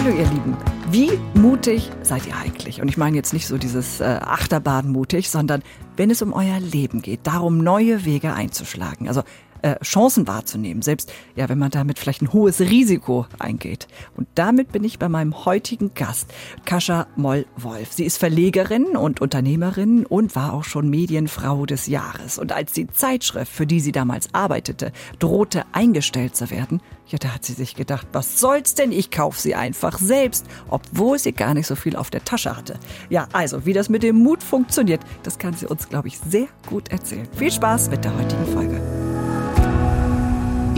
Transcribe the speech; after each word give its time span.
Hallo 0.00 0.16
ihr 0.16 0.28
Lieben, 0.28 0.56
wie 0.92 1.10
mutig 1.34 1.90
seid 2.02 2.24
ihr 2.28 2.36
eigentlich? 2.36 2.80
Und 2.80 2.86
ich 2.86 2.96
meine 2.96 3.16
jetzt 3.16 3.32
nicht 3.32 3.48
so 3.48 3.58
dieses 3.58 3.98
äh, 3.98 4.04
Achterbahn 4.04 4.92
mutig, 4.92 5.28
sondern 5.28 5.60
wenn 5.96 6.08
es 6.08 6.22
um 6.22 6.32
euer 6.32 6.60
Leben 6.60 7.02
geht, 7.02 7.26
darum 7.26 7.58
neue 7.58 8.04
Wege 8.04 8.32
einzuschlagen. 8.32 9.08
Also 9.08 9.24
äh, 9.62 9.78
Chancen 9.82 10.26
wahrzunehmen, 10.26 10.82
selbst 10.82 11.12
ja, 11.36 11.48
wenn 11.48 11.58
man 11.58 11.70
damit 11.70 11.98
vielleicht 11.98 12.22
ein 12.22 12.32
hohes 12.32 12.60
Risiko 12.60 13.26
eingeht. 13.38 13.88
Und 14.16 14.28
damit 14.34 14.72
bin 14.72 14.84
ich 14.84 14.98
bei 14.98 15.08
meinem 15.08 15.44
heutigen 15.44 15.94
Gast, 15.94 16.32
Kascha 16.64 17.06
Moll-Wolf. 17.16 17.92
Sie 17.92 18.04
ist 18.04 18.18
Verlegerin 18.18 18.96
und 18.96 19.20
Unternehmerin 19.20 20.06
und 20.06 20.36
war 20.36 20.52
auch 20.52 20.64
schon 20.64 20.88
Medienfrau 20.90 21.66
des 21.66 21.86
Jahres. 21.86 22.38
Und 22.38 22.52
als 22.52 22.72
die 22.72 22.88
Zeitschrift, 22.88 23.52
für 23.52 23.66
die 23.66 23.80
sie 23.80 23.92
damals 23.92 24.32
arbeitete, 24.34 24.92
drohte 25.18 25.64
eingestellt 25.72 26.36
zu 26.36 26.50
werden, 26.50 26.80
ja, 27.08 27.18
da 27.18 27.34
hat 27.34 27.44
sie 27.44 27.54
sich 27.54 27.74
gedacht, 27.74 28.06
was 28.12 28.38
soll's 28.38 28.74
denn? 28.74 28.92
Ich 28.92 29.10
kauf 29.10 29.38
sie 29.38 29.54
einfach 29.54 29.98
selbst, 29.98 30.46
obwohl 30.68 31.18
sie 31.18 31.32
gar 31.32 31.54
nicht 31.54 31.66
so 31.66 31.74
viel 31.74 31.96
auf 31.96 32.10
der 32.10 32.24
Tasche 32.24 32.54
hatte. 32.54 32.78
Ja, 33.08 33.28
also, 33.32 33.64
wie 33.64 33.72
das 33.72 33.88
mit 33.88 34.02
dem 34.02 34.16
Mut 34.16 34.42
funktioniert, 34.42 35.00
das 35.22 35.38
kann 35.38 35.54
sie 35.54 35.66
uns, 35.66 35.88
glaube 35.88 36.08
ich, 36.08 36.18
sehr 36.18 36.48
gut 36.66 36.88
erzählen. 36.88 37.26
Viel 37.36 37.50
Spaß 37.50 37.90
mit 37.90 38.04
der 38.04 38.14
heutigen 38.14 38.46
Folge 38.52 38.97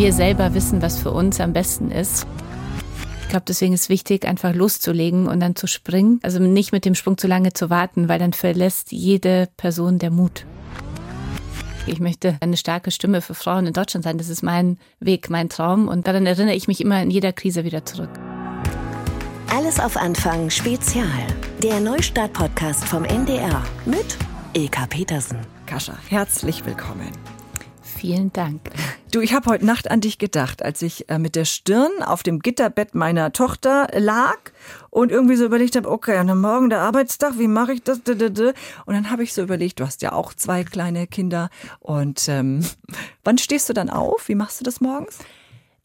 wir 0.01 0.15
selber 0.15 0.55
wissen, 0.55 0.81
was 0.81 0.99
für 0.99 1.11
uns 1.11 1.41
am 1.41 1.53
besten 1.53 1.91
ist. 1.91 2.27
Ich 3.21 3.29
glaube, 3.29 3.45
deswegen 3.47 3.75
ist 3.75 3.91
wichtig, 3.91 4.27
einfach 4.27 4.55
loszulegen 4.55 5.29
und 5.29 5.41
dann 5.41 5.57
zu 5.57 5.67
springen. 5.67 6.21
Also 6.23 6.39
nicht 6.39 6.73
mit 6.73 6.87
dem 6.87 6.95
Sprung 6.95 7.19
zu 7.19 7.27
lange 7.27 7.53
zu 7.53 7.69
warten, 7.69 8.09
weil 8.09 8.19
dann 8.19 8.33
verlässt 8.33 8.93
jede 8.93 9.51
Person 9.59 9.99
der 9.99 10.11
Mut. 10.11 10.47
Ich 11.87 12.01
möchte 12.01 12.39
eine 12.41 12.57
starke 12.57 12.91
Stimme 12.91 13.21
für 13.21 13.35
Frauen 13.35 13.67
in 13.67 13.75
Deutschland 13.75 14.05
sein. 14.05 14.17
Das 14.17 14.31
ist 14.31 14.43
mein 14.43 14.79
Weg, 15.01 15.29
mein 15.29 15.51
Traum. 15.51 15.87
Und 15.87 16.07
daran 16.07 16.25
erinnere 16.25 16.55
ich 16.55 16.67
mich 16.67 16.81
immer 16.81 17.03
in 17.03 17.11
jeder 17.11 17.35
Krise 17.35 17.65
wieder 17.65 17.85
zurück. 17.85 18.11
Alles 19.55 19.79
auf 19.79 19.99
Anfang 19.99 20.49
Spezial. 20.49 21.27
Der 21.63 21.79
Neustart-Podcast 21.79 22.87
vom 22.87 23.05
NDR 23.05 23.63
mit 23.85 24.17
Ilka 24.55 24.87
Petersen. 24.87 25.41
Kascha, 25.67 25.93
herzlich 26.09 26.65
willkommen. 26.65 27.11
Vielen 28.01 28.33
Dank. 28.33 28.63
Du, 29.13 29.21
ich 29.21 29.35
habe 29.35 29.51
heute 29.51 29.67
Nacht 29.67 29.91
an 29.91 30.01
dich 30.01 30.17
gedacht, 30.17 30.63
als 30.63 30.81
ich 30.81 31.11
äh, 31.11 31.19
mit 31.19 31.37
der 31.37 31.45
Stirn 31.45 32.03
auf 32.03 32.23
dem 32.23 32.39
Gitterbett 32.39 32.95
meiner 32.95 33.31
Tochter 33.35 33.89
lag 33.95 34.39
und 34.89 35.13
irgendwie 35.13 35.37
so 35.37 35.45
überlegt 35.45 35.77
habe, 35.77 35.91
okay, 35.91 36.15
dann 36.15 36.41
morgen 36.41 36.71
der 36.71 36.81
Arbeitstag, 36.81 37.39
wie 37.39 37.47
mache 37.47 37.75
ich 37.75 37.83
das? 37.83 37.99
Und 37.99 38.55
dann 38.87 39.11
habe 39.11 39.23
ich 39.23 39.35
so 39.35 39.43
überlegt, 39.43 39.81
du 39.81 39.85
hast 39.85 40.01
ja 40.01 40.13
auch 40.13 40.33
zwei 40.33 40.65
kleine 40.65 41.07
Kinder 41.09 41.51
und 41.79 42.27
ähm, 42.29 42.65
wann 43.25 43.37
stehst 43.37 43.69
du 43.69 43.75
dann 43.75 43.91
auf? 43.91 44.29
Wie 44.29 44.35
machst 44.35 44.61
du 44.61 44.65
das 44.65 44.81
morgens? 44.81 45.19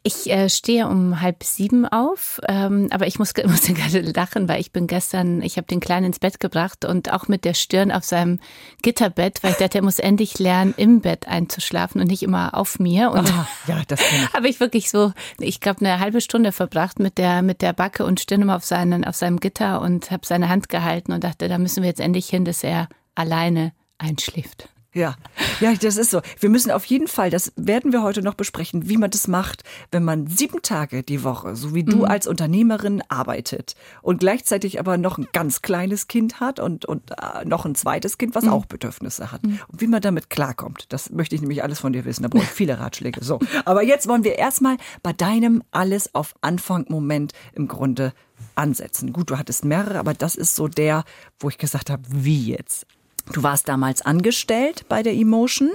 Ich 0.08 0.30
äh, 0.30 0.50
stehe 0.50 0.88
um 0.88 1.20
halb 1.20 1.44
sieben 1.44 1.88
auf, 1.88 2.39
ähm, 2.48 2.89
aber 2.92 3.08
ich 3.08 3.17
muss, 3.17 3.34
muss 3.48 3.64
gerade 3.64 4.02
lachen, 4.02 4.47
weil 4.47 4.62
ich 4.62 4.72
bin 4.72 4.86
gestern, 4.86 5.42
ich 5.42 5.58
habe 5.58 5.66
den 5.66 5.80
Kleinen 5.80 6.06
ins 6.06 6.20
Bett 6.20 6.39
gebracht 6.39 6.86
und 6.86 7.12
auch 7.12 7.28
mit 7.28 7.44
der 7.44 7.56
Stirn 7.56 7.92
auf 7.92 8.03
seinem 8.03 8.39
Gitterbett, 8.84 9.42
weil 9.42 9.53
ich 9.53 9.58
dachte, 9.58 9.80
er 9.80 9.84
muss 9.84 9.97
endlich 9.97 10.38
lernen, 10.38 10.75
im 10.78 11.02
Bett 11.02 11.28
einzuschlafen 11.28 12.00
und 12.00 12.06
nicht 12.06 12.22
immer 12.22 12.53
auf 12.53 12.78
mir. 12.78 13.09
Und 13.09 13.28
ah, 13.31 13.47
ja, 13.66 13.81
das 13.88 14.00
habe 14.36 14.47
ich 14.47 14.59
wirklich 14.59 14.92
so, 14.92 15.12
ich 15.39 15.59
glaube, 15.59 15.80
eine 15.80 16.00
halbe 16.00 16.22
Stunde 16.22 16.52
verbracht 16.52 17.00
mit 17.00 17.17
der 17.17 17.42
mit 17.42 17.64
der 17.64 17.73
Backe 17.73 18.06
und 18.06 18.19
Stirn 18.19 18.44
immer 18.44 18.58
auf 18.58 18.64
seinen 18.64 19.06
auf 19.06 19.16
seinem 19.16 19.40
Gitter 19.40 19.81
und 19.81 20.12
habe 20.12 20.28
seine 20.28 20.50
Hand 20.50 20.69
gehalten 20.69 21.14
und 21.14 21.23
dachte, 21.23 21.50
da 21.50 21.58
müssen 21.58 21.81
wir 21.81 21.90
jetzt 21.90 22.00
endlich 22.00 22.30
hin, 22.30 22.45
dass 22.45 22.64
er 22.64 22.90
alleine 23.16 23.72
einschläft. 23.97 24.69
Ja, 24.96 25.16
ja, 25.60 25.74
das 25.74 25.98
ist 25.98 26.10
so. 26.10 26.22
Wir 26.40 26.50
müssen 26.50 26.72
auf 26.72 26.86
jeden 26.86 27.08
Fall, 27.08 27.30
das 27.30 27.52
werden 27.58 27.92
wir 27.92 28.02
heute 28.02 28.22
noch 28.22 28.34
besprechen, 28.34 28.88
wie 28.88 28.96
man 28.96 29.12
das 29.12 29.28
macht, 29.28 29.64
wenn 29.92 30.06
man 30.06 30.28
sieben 30.28 30.62
Tage 30.62 31.04
die 31.04 31.26
Woche, 31.26 31.58
so 31.58 31.76
wie 31.76 31.84
du 31.84 31.98
mhm. 31.98 32.06
als 32.06 32.28
Unternehmerin 32.28 33.04
arbeitet 33.10 33.76
und 34.02 34.22
gleichzeitig 34.22 34.80
aber 34.80 34.98
noch 34.98 35.18
ein 35.18 35.28
ganz 35.34 35.62
kleines 35.62 36.08
Kind 36.08 36.40
hat 36.40 36.62
und, 36.62 36.86
und 36.86 37.12
äh, 37.12 37.44
noch 37.44 37.66
ein 37.66 37.76
zweites 37.76 38.18
Kind, 38.18 38.36
was 38.36 38.46
mhm. 38.46 38.52
auch 38.52 38.66
Bedürfnisse 38.66 39.34
hat. 39.34 39.44
Mhm. 39.44 39.59
Und 39.68 39.81
wie 39.81 39.88
man 39.88 40.00
damit 40.00 40.30
klarkommt, 40.30 40.86
das 40.94 41.09
möchte 41.09 41.36
ich 41.36 41.42
nämlich 41.42 41.62
alles 41.62 41.81
von 41.81 41.92
dir 41.92 42.06
wissen. 42.06 42.24
Da 42.24 42.30
brauche 42.30 42.44
ich 42.44 42.50
viele 42.50 42.80
Ratschläge. 42.80 43.22
So, 43.22 43.40
aber 43.66 43.84
jetzt 43.84 44.08
wollen 44.08 44.24
wir 44.24 44.38
erstmal 44.38 44.78
bei 45.03 45.12
deinem 45.12 45.62
alles 45.72 46.16
auf 46.16 46.36
Anfang 46.40 46.86
Moment 46.88 47.34
im 47.53 47.68
Grunde 47.68 48.14
ansetzen. 48.56 49.12
Gut, 49.12 49.30
du 49.30 49.38
hattest 49.38 49.66
mehrere, 49.66 50.00
aber 50.00 50.14
das 50.14 50.36
ist 50.36 50.56
so 50.56 50.69
der, 50.69 51.03
wo 51.38 51.50
ich 51.50 51.58
gesagt 51.58 51.90
habe, 51.90 52.03
wie 52.08 52.48
jetzt? 52.52 52.86
Du 53.31 53.44
warst 53.44 53.68
damals 53.68 54.02
angestellt 54.02 54.86
bei 54.88 55.03
der 55.03 55.13
Emotion, 55.13 55.72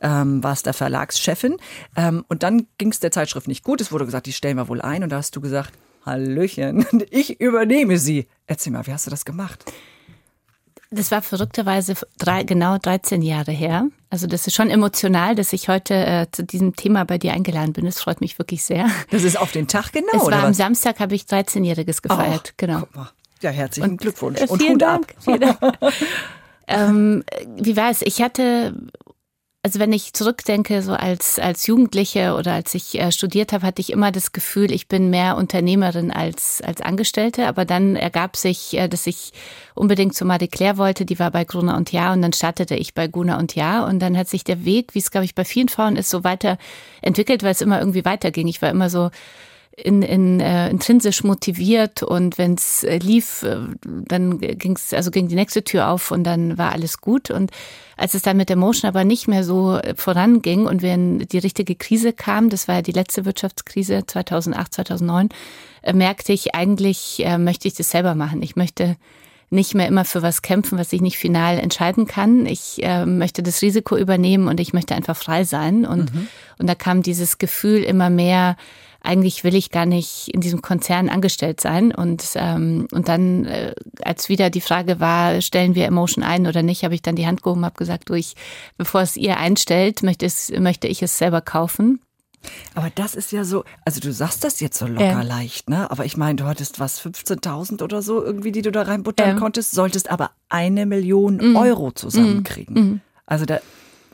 ähm, 0.00 0.42
warst 0.42 0.66
der 0.66 0.72
Verlagschefin 0.72 1.56
ähm, 1.96 2.24
und 2.28 2.42
dann 2.42 2.66
ging 2.78 2.90
es 2.90 3.00
der 3.00 3.12
Zeitschrift 3.12 3.48
nicht 3.48 3.62
gut. 3.62 3.80
Es 3.80 3.92
wurde 3.92 4.06
gesagt, 4.06 4.26
die 4.26 4.32
stellen 4.32 4.56
wir 4.56 4.68
wohl 4.68 4.80
ein 4.80 5.02
und 5.02 5.10
da 5.10 5.16
hast 5.16 5.36
du 5.36 5.40
gesagt, 5.40 5.72
Hallöchen, 6.04 6.86
ich 7.10 7.40
übernehme 7.40 7.98
sie. 7.98 8.26
Erzähl 8.46 8.72
mal, 8.72 8.86
wie 8.86 8.92
hast 8.92 9.06
du 9.06 9.10
das 9.10 9.24
gemacht? 9.24 9.64
Das 10.90 11.10
war 11.10 11.22
verrückterweise 11.22 11.94
drei, 12.18 12.44
genau 12.44 12.78
13 12.78 13.20
Jahre 13.20 13.50
her. 13.50 13.88
Also 14.10 14.26
das 14.26 14.46
ist 14.46 14.54
schon 14.54 14.70
emotional, 14.70 15.34
dass 15.34 15.52
ich 15.52 15.68
heute 15.68 15.94
äh, 15.94 16.26
zu 16.30 16.44
diesem 16.44 16.76
Thema 16.76 17.04
bei 17.04 17.18
dir 17.18 17.32
eingeladen 17.32 17.72
bin. 17.72 17.84
Das 17.84 18.00
freut 18.00 18.20
mich 18.20 18.38
wirklich 18.38 18.62
sehr. 18.62 18.88
Das 19.10 19.24
ist 19.24 19.36
auf 19.36 19.50
den 19.50 19.66
Tag 19.66 19.92
genau. 19.92 20.06
Es 20.12 20.30
war 20.30 20.44
am? 20.44 20.54
Samstag, 20.54 21.00
habe 21.00 21.14
ich 21.16 21.22
13-Jähriges 21.22 22.00
gefeiert. 22.00 22.50
Oh, 22.50 22.54
genau. 22.56 22.86
Ja, 23.40 23.50
herzlichen 23.50 23.90
und, 23.90 24.00
Glückwunsch 24.00 24.40
und 24.42 24.60
vielen 24.60 24.74
Hut 24.74 24.82
Dank. 24.82 25.10
ab. 25.10 25.22
Vielen 25.22 25.40
Dank. 25.40 25.78
Ähm, 26.66 27.24
wie 27.56 27.76
war 27.76 27.90
es? 27.90 28.02
Ich 28.02 28.22
hatte, 28.22 28.74
also 29.62 29.78
wenn 29.78 29.92
ich 29.92 30.12
zurückdenke, 30.12 30.82
so 30.82 30.92
als, 30.92 31.38
als 31.38 31.66
Jugendliche 31.66 32.34
oder 32.34 32.52
als 32.52 32.74
ich 32.74 32.98
äh, 32.98 33.10
studiert 33.12 33.52
habe, 33.52 33.66
hatte 33.66 33.80
ich 33.80 33.90
immer 33.90 34.12
das 34.12 34.32
Gefühl, 34.32 34.70
ich 34.72 34.88
bin 34.88 35.10
mehr 35.10 35.36
Unternehmerin 35.36 36.10
als, 36.10 36.60
als 36.60 36.80
Angestellte. 36.80 37.46
Aber 37.46 37.64
dann 37.64 37.96
ergab 37.96 38.36
sich, 38.36 38.76
äh, 38.76 38.88
dass 38.88 39.06
ich 39.06 39.32
unbedingt 39.74 40.14
zu 40.14 40.24
Marie 40.24 40.48
Claire 40.48 40.78
wollte. 40.78 41.04
Die 41.04 41.18
war 41.18 41.30
bei 41.30 41.44
Gruner 41.44 41.76
und 41.76 41.92
Jahr 41.92 42.12
und 42.12 42.22
dann 42.22 42.32
startete 42.32 42.74
ich 42.76 42.94
bei 42.94 43.08
Guna 43.08 43.38
und 43.38 43.54
Jahr. 43.54 43.86
Und 43.86 44.00
dann 44.00 44.16
hat 44.16 44.28
sich 44.28 44.44
der 44.44 44.64
Weg, 44.64 44.94
wie 44.94 45.00
es, 45.00 45.10
glaube 45.10 45.24
ich, 45.24 45.34
bei 45.34 45.44
vielen 45.44 45.68
Frauen 45.68 45.96
ist, 45.96 46.10
so 46.10 46.24
weiterentwickelt, 46.24 47.42
weil 47.42 47.52
es 47.52 47.60
immer 47.60 47.78
irgendwie 47.78 48.04
weiterging. 48.04 48.48
Ich 48.48 48.60
war 48.62 48.70
immer 48.70 48.90
so 48.90 49.10
in, 49.76 50.02
in, 50.02 50.40
äh, 50.40 50.70
intrinsisch 50.70 51.24
motiviert 51.24 52.02
und 52.02 52.38
wenn 52.38 52.54
es 52.54 52.84
äh, 52.84 52.98
lief, 52.98 53.42
äh, 53.42 53.56
dann 53.84 54.38
ging's 54.38 54.92
also 54.94 55.10
ging 55.10 55.28
die 55.28 55.34
nächste 55.34 55.64
Tür 55.64 55.88
auf 55.88 56.10
und 56.10 56.24
dann 56.24 56.56
war 56.58 56.72
alles 56.72 57.00
gut. 57.00 57.30
Und 57.30 57.50
als 57.96 58.14
es 58.14 58.22
dann 58.22 58.36
mit 58.36 58.48
der 58.48 58.56
Motion 58.56 58.88
aber 58.88 59.04
nicht 59.04 59.26
mehr 59.26 59.42
so 59.42 59.76
äh, 59.76 59.94
voranging 59.96 60.66
und 60.66 60.82
wenn 60.82 61.20
die 61.20 61.38
richtige 61.38 61.74
Krise 61.74 62.12
kam, 62.12 62.50
das 62.50 62.68
war 62.68 62.76
ja 62.76 62.82
die 62.82 62.92
letzte 62.92 63.24
Wirtschaftskrise 63.24 64.04
2008, 64.06 64.74
2009, 64.74 65.28
äh, 65.82 65.92
merkte 65.92 66.32
ich 66.32 66.54
eigentlich, 66.54 67.24
äh, 67.24 67.38
möchte 67.38 67.66
ich 67.66 67.74
das 67.74 67.90
selber 67.90 68.14
machen. 68.14 68.42
Ich 68.42 68.56
möchte 68.56 68.96
nicht 69.50 69.74
mehr 69.74 69.88
immer 69.88 70.04
für 70.04 70.22
was 70.22 70.42
kämpfen, 70.42 70.78
was 70.78 70.92
ich 70.92 71.00
nicht 71.00 71.18
final 71.18 71.58
entscheiden 71.58 72.06
kann. 72.06 72.46
Ich 72.46 72.82
äh, 72.82 73.06
möchte 73.06 73.42
das 73.42 73.62
Risiko 73.62 73.96
übernehmen 73.96 74.48
und 74.48 74.60
ich 74.60 74.72
möchte 74.72 74.94
einfach 74.94 75.16
frei 75.16 75.44
sein. 75.44 75.84
Und, 75.84 76.14
mhm. 76.14 76.28
und 76.58 76.68
da 76.68 76.74
kam 76.74 77.02
dieses 77.02 77.38
Gefühl 77.38 77.82
immer 77.82 78.10
mehr, 78.10 78.56
eigentlich 79.04 79.44
will 79.44 79.54
ich 79.54 79.70
gar 79.70 79.86
nicht 79.86 80.28
in 80.28 80.40
diesem 80.40 80.62
Konzern 80.62 81.08
angestellt 81.08 81.60
sein. 81.60 81.94
Und, 81.94 82.24
ähm, 82.34 82.88
und 82.90 83.08
dann, 83.08 83.44
äh, 83.44 83.74
als 84.02 84.28
wieder 84.28 84.50
die 84.50 84.60
Frage 84.60 84.98
war, 84.98 85.40
stellen 85.40 85.74
wir 85.74 85.86
Emotion 85.86 86.24
ein 86.24 86.46
oder 86.46 86.62
nicht, 86.62 86.84
habe 86.84 86.94
ich 86.94 87.02
dann 87.02 87.16
die 87.16 87.26
Hand 87.26 87.42
gehoben, 87.42 87.64
habe 87.64 87.76
gesagt, 87.76 88.08
du, 88.08 88.14
ich, 88.14 88.34
bevor 88.76 89.02
es 89.02 89.16
ihr 89.16 89.38
einstellt, 89.38 90.02
möchte, 90.02 90.26
es, 90.26 90.50
möchte 90.50 90.88
ich 90.88 91.02
es 91.02 91.18
selber 91.18 91.40
kaufen. 91.40 92.00
Aber 92.74 92.90
das 92.94 93.14
ist 93.14 93.32
ja 93.32 93.44
so, 93.44 93.64
also 93.84 94.00
du 94.00 94.12
sagst 94.12 94.44
das 94.44 94.60
jetzt 94.60 94.78
so 94.78 94.86
locker 94.86 95.04
ja. 95.04 95.22
leicht, 95.22 95.70
ne? 95.70 95.90
Aber 95.90 96.04
ich 96.04 96.16
meine, 96.16 96.36
du 96.36 96.44
hattest 96.44 96.78
was, 96.78 97.00
15.000 97.00 97.82
oder 97.82 98.02
so 98.02 98.22
irgendwie, 98.22 98.52
die 98.52 98.62
du 98.62 98.70
da 98.70 98.82
reinbuttern 98.82 99.28
ja. 99.30 99.34
konntest, 99.36 99.72
solltest 99.72 100.10
aber 100.10 100.30
eine 100.48 100.86
Million 100.86 101.36
mhm. 101.36 101.56
Euro 101.56 101.90
zusammenkriegen. 101.92 102.74
Mhm. 102.74 103.00
Also 103.26 103.46
da 103.46 103.60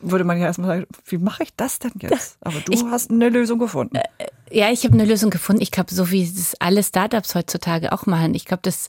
würde 0.01 0.25
man 0.25 0.39
ja 0.39 0.47
erstmal 0.47 0.69
sagen, 0.69 0.87
wie 1.07 1.19
mache 1.19 1.43
ich 1.43 1.55
das 1.57 1.79
denn 1.79 1.93
jetzt? 2.01 2.39
Aber 2.41 2.61
du 2.61 2.73
ich, 2.73 2.83
hast 2.85 3.11
eine 3.11 3.29
Lösung 3.29 3.59
gefunden. 3.59 3.97
Äh, 3.97 4.27
ja, 4.51 4.71
ich 4.71 4.85
habe 4.85 4.95
eine 4.95 5.05
Lösung 5.05 5.31
gefunden. 5.31 5.63
Ich 5.63 5.71
glaube, 5.71 5.95
so 5.95 6.11
wie 6.11 6.23
es 6.23 6.55
alle 6.59 6.83
Startups 6.83 7.35
heutzutage 7.35 7.93
auch 7.93 8.07
machen. 8.07 8.35
Ich 8.35 8.45
glaube, 8.45 8.63
das 8.63 8.89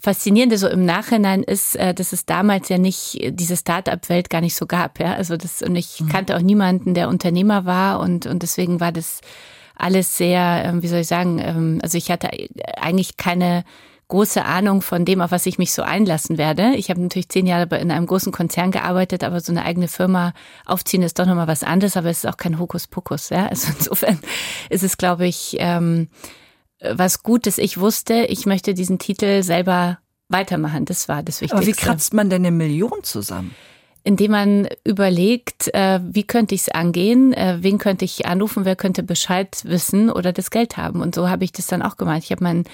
Faszinierende 0.00 0.58
so 0.58 0.68
im 0.68 0.84
Nachhinein 0.84 1.42
ist, 1.42 1.74
äh, 1.74 1.92
dass 1.92 2.12
es 2.12 2.24
damals 2.24 2.68
ja 2.68 2.78
nicht 2.78 3.18
diese 3.30 3.56
Startup-Welt 3.56 4.30
gar 4.30 4.40
nicht 4.40 4.54
so 4.54 4.66
gab. 4.66 5.00
Ja, 5.00 5.14
also 5.14 5.36
das 5.36 5.60
und 5.60 5.74
ich 5.74 6.00
mhm. 6.00 6.08
kannte 6.08 6.36
auch 6.36 6.42
niemanden, 6.42 6.94
der 6.94 7.08
Unternehmer 7.08 7.64
war 7.64 7.98
und 7.98 8.26
und 8.26 8.42
deswegen 8.44 8.78
war 8.78 8.92
das 8.92 9.20
alles 9.74 10.16
sehr, 10.16 10.62
ähm, 10.64 10.82
wie 10.82 10.88
soll 10.88 11.00
ich 11.00 11.08
sagen, 11.08 11.40
ähm, 11.40 11.78
also 11.82 11.98
ich 11.98 12.10
hatte 12.10 12.30
eigentlich 12.76 13.16
keine 13.16 13.64
große 14.08 14.44
Ahnung 14.44 14.80
von 14.80 15.04
dem, 15.04 15.20
auf 15.20 15.30
was 15.30 15.46
ich 15.46 15.58
mich 15.58 15.72
so 15.72 15.82
einlassen 15.82 16.38
werde. 16.38 16.74
Ich 16.76 16.88
habe 16.90 17.00
natürlich 17.00 17.28
zehn 17.28 17.46
Jahre 17.46 17.78
in 17.78 17.90
einem 17.90 18.06
großen 18.06 18.32
Konzern 18.32 18.70
gearbeitet, 18.70 19.22
aber 19.22 19.40
so 19.40 19.52
eine 19.52 19.64
eigene 19.64 19.88
Firma 19.88 20.32
aufziehen 20.64 21.02
ist 21.02 21.18
doch 21.18 21.26
nochmal 21.26 21.46
was 21.46 21.62
anderes, 21.62 21.96
aber 21.96 22.08
es 22.08 22.24
ist 22.24 22.26
auch 22.26 22.38
kein 22.38 22.58
Hokuspokus. 22.58 23.28
Ja? 23.28 23.46
Also 23.48 23.72
insofern 23.78 24.18
ist 24.70 24.82
es, 24.82 24.96
glaube 24.96 25.26
ich, 25.26 25.56
ähm, 25.58 26.08
was 26.80 27.22
gut, 27.22 27.46
dass 27.46 27.58
ich 27.58 27.78
wusste, 27.78 28.24
ich 28.24 28.46
möchte 28.46 28.72
diesen 28.72 28.98
Titel 28.98 29.42
selber 29.42 29.98
weitermachen. 30.28 30.84
Das 30.84 31.08
war 31.08 31.22
das 31.22 31.40
Wichtigste. 31.40 31.56
Aber 31.56 31.66
wie 31.66 31.72
kratzt 31.72 32.14
man 32.14 32.30
denn 32.30 32.42
eine 32.44 32.50
Million 32.50 33.02
zusammen? 33.02 33.54
indem 34.04 34.30
man 34.30 34.68
überlegt, 34.84 35.74
äh, 35.74 36.00
wie 36.02 36.22
könnte 36.22 36.54
ich 36.54 36.62
es 36.62 36.68
angehen, 36.70 37.34
äh, 37.34 37.58
wen 37.60 37.76
könnte 37.76 38.06
ich 38.06 38.24
anrufen, 38.24 38.64
wer 38.64 38.74
könnte 38.74 39.02
Bescheid 39.02 39.60
wissen 39.64 40.08
oder 40.08 40.32
das 40.32 40.50
Geld 40.50 40.78
haben. 40.78 41.02
Und 41.02 41.14
so 41.14 41.28
habe 41.28 41.44
ich 41.44 41.52
das 41.52 41.66
dann 41.66 41.82
auch 41.82 41.98
gemacht. 41.98 42.22
Ich 42.24 42.30
habe 42.30 42.42
meinen 42.42 42.64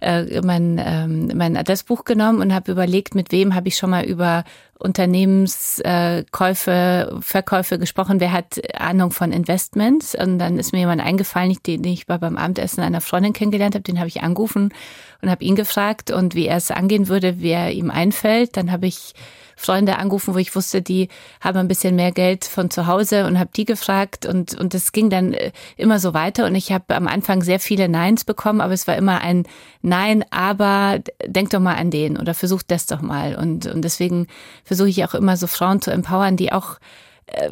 äh, 0.00 0.40
mein, 0.42 0.80
ähm, 0.84 1.30
mein 1.34 1.56
Adressbuch 1.56 2.04
genommen 2.04 2.40
und 2.40 2.54
habe 2.54 2.72
überlegt, 2.72 3.14
mit 3.14 3.32
wem 3.32 3.54
habe 3.54 3.68
ich 3.68 3.76
schon 3.76 3.90
mal 3.90 4.04
über 4.04 4.44
Unternehmenskäufe, 4.78 7.18
Verkäufe 7.20 7.78
gesprochen, 7.78 8.20
wer 8.20 8.32
hat 8.32 8.60
Ahnung 8.78 9.12
von 9.12 9.32
Investments. 9.32 10.14
Und 10.14 10.38
dann 10.38 10.58
ist 10.58 10.72
mir 10.72 10.80
jemand 10.80 11.00
eingefallen, 11.00 11.56
den 11.66 11.84
ich 11.84 12.06
beim 12.06 12.36
Abendessen 12.36 12.82
einer 12.82 13.00
Freundin 13.00 13.32
kennengelernt 13.32 13.74
habe, 13.74 13.82
den 13.82 13.98
habe 13.98 14.08
ich 14.08 14.22
angerufen 14.22 14.74
und 15.22 15.30
habe 15.30 15.44
ihn 15.44 15.54
gefragt 15.54 16.10
und 16.10 16.34
wie 16.34 16.46
er 16.46 16.58
es 16.58 16.70
angehen 16.70 17.08
würde, 17.08 17.36
wer 17.38 17.72
ihm 17.72 17.90
einfällt. 17.90 18.56
Dann 18.56 18.70
habe 18.70 18.86
ich 18.86 19.14
Freunde 19.56 19.98
angerufen, 19.98 20.34
wo 20.34 20.38
ich 20.38 20.54
wusste, 20.54 20.82
die 20.82 21.08
haben 21.40 21.58
ein 21.58 21.68
bisschen 21.68 21.96
mehr 21.96 22.12
Geld 22.12 22.44
von 22.44 22.70
zu 22.70 22.86
Hause 22.86 23.26
und 23.26 23.38
habe 23.38 23.50
die 23.54 23.64
gefragt 23.64 24.26
und 24.26 24.54
und 24.58 24.74
das 24.74 24.92
ging 24.92 25.10
dann 25.10 25.32
äh, 25.32 25.52
immer 25.76 25.98
so 25.98 26.14
weiter 26.14 26.46
und 26.46 26.54
ich 26.54 26.72
habe 26.72 26.94
am 26.94 27.06
Anfang 27.06 27.42
sehr 27.42 27.60
viele 27.60 27.88
Neins 27.88 28.24
bekommen, 28.24 28.60
aber 28.60 28.72
es 28.72 28.86
war 28.86 28.96
immer 28.96 29.20
ein 29.20 29.44
Nein, 29.82 30.24
aber 30.30 31.00
denk 31.26 31.50
doch 31.50 31.60
mal 31.60 31.76
an 31.76 31.90
den 31.90 32.16
oder 32.16 32.34
versuch 32.34 32.62
das 32.62 32.86
doch 32.86 33.02
mal. 33.02 33.36
Und 33.36 33.66
und 33.66 33.82
deswegen 33.82 34.26
versuche 34.64 34.88
ich 34.88 35.04
auch 35.04 35.14
immer 35.14 35.36
so 35.36 35.46
Frauen 35.46 35.80
zu 35.82 35.90
empowern, 35.90 36.36
die 36.36 36.52
auch 36.52 36.78
äh, 37.26 37.50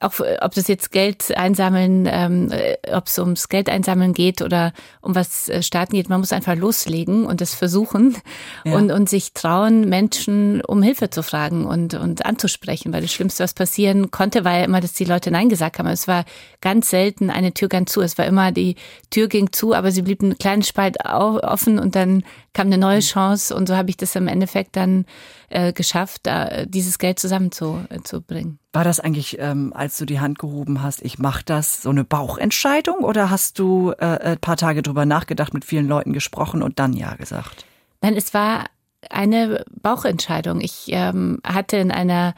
auch 0.00 0.14
ob 0.40 0.54
das 0.54 0.66
jetzt 0.66 0.92
Geld 0.92 1.36
einsammeln, 1.36 2.08
ähm, 2.10 2.50
äh, 2.50 2.76
ob 2.92 3.06
es 3.06 3.18
ums 3.18 3.50
Geld 3.50 3.68
einsammeln 3.68 4.14
geht 4.14 4.40
oder 4.40 4.72
um 5.02 5.14
was 5.14 5.50
äh, 5.50 5.62
starten 5.62 5.94
geht, 5.94 6.08
man 6.08 6.20
muss 6.20 6.32
einfach 6.32 6.56
loslegen 6.56 7.26
und 7.26 7.42
es 7.42 7.54
versuchen 7.54 8.16
ja. 8.64 8.74
und, 8.74 8.90
und 8.92 9.10
sich 9.10 9.34
trauen, 9.34 9.90
Menschen 9.90 10.62
um 10.62 10.82
Hilfe 10.82 11.10
zu 11.10 11.22
fragen 11.22 11.66
und, 11.66 11.92
und 11.92 12.24
anzusprechen, 12.24 12.94
weil 12.94 13.02
das 13.02 13.12
Schlimmste, 13.12 13.44
was 13.44 13.52
passieren 13.52 14.10
konnte, 14.10 14.42
war 14.42 14.56
ja 14.56 14.64
immer, 14.64 14.80
dass 14.80 14.94
die 14.94 15.04
Leute 15.04 15.30
Nein 15.30 15.50
gesagt 15.50 15.78
haben. 15.78 15.86
Es 15.88 16.08
war 16.08 16.24
ganz 16.62 16.88
selten 16.88 17.28
eine 17.28 17.52
Tür 17.52 17.68
ganz 17.68 17.92
zu. 17.92 18.00
Es 18.00 18.16
war 18.16 18.24
immer, 18.24 18.52
die 18.52 18.76
Tür 19.10 19.28
ging 19.28 19.52
zu, 19.52 19.74
aber 19.74 19.92
sie 19.92 20.02
blieb 20.02 20.22
ein 20.22 20.38
kleinen 20.38 20.62
Spalt 20.62 21.04
offen 21.04 21.78
und 21.78 21.94
dann 21.94 22.24
kam 22.54 22.68
eine 22.68 22.78
neue 22.78 22.96
mhm. 22.96 23.02
Chance 23.02 23.54
und 23.54 23.68
so 23.68 23.76
habe 23.76 23.90
ich 23.90 23.98
das 23.98 24.16
im 24.16 24.28
Endeffekt 24.28 24.76
dann 24.76 25.04
äh, 25.50 25.72
geschafft, 25.72 26.22
da, 26.24 26.64
dieses 26.64 26.98
Geld 26.98 27.18
zusammenzubringen. 27.18 28.58
War 28.72 28.84
das 28.84 29.00
eigentlich, 29.00 29.38
ähm, 29.38 29.72
als 29.74 29.98
du 29.98 30.06
die 30.06 30.20
Hand 30.20 30.38
gehoben 30.38 30.82
hast, 30.82 31.02
ich 31.02 31.18
mache 31.18 31.42
das, 31.44 31.82
so 31.82 31.90
eine 31.90 32.04
Bauchentscheidung 32.04 32.98
oder 33.00 33.30
hast 33.30 33.58
du 33.58 33.92
äh, 33.98 34.04
ein 34.04 34.38
paar 34.38 34.56
Tage 34.56 34.82
drüber 34.82 35.06
nachgedacht, 35.06 35.52
mit 35.52 35.64
vielen 35.64 35.88
Leuten 35.88 36.12
gesprochen 36.12 36.62
und 36.62 36.78
dann 36.78 36.92
ja 36.92 37.14
gesagt? 37.14 37.64
Nein, 38.00 38.16
es 38.16 38.32
war 38.32 38.66
eine 39.10 39.64
Bauchentscheidung. 39.82 40.60
Ich 40.60 40.84
ähm, 40.88 41.40
hatte 41.44 41.76
in 41.78 41.90
einer 41.90 42.34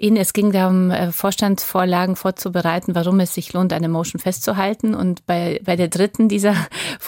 Ihnen, 0.00 0.16
es 0.16 0.32
ging 0.32 0.52
darum, 0.52 0.92
äh, 0.92 1.10
Vorstandsvorlagen 1.10 2.14
vorzubereiten, 2.14 2.94
warum 2.94 3.18
es 3.18 3.34
sich 3.34 3.52
lohnt, 3.52 3.72
eine 3.72 3.88
Motion 3.88 4.20
festzuhalten. 4.20 4.94
Und 4.94 5.26
bei, 5.26 5.60
bei 5.64 5.74
der 5.74 5.88
dritten 5.88 6.28
dieser 6.28 6.54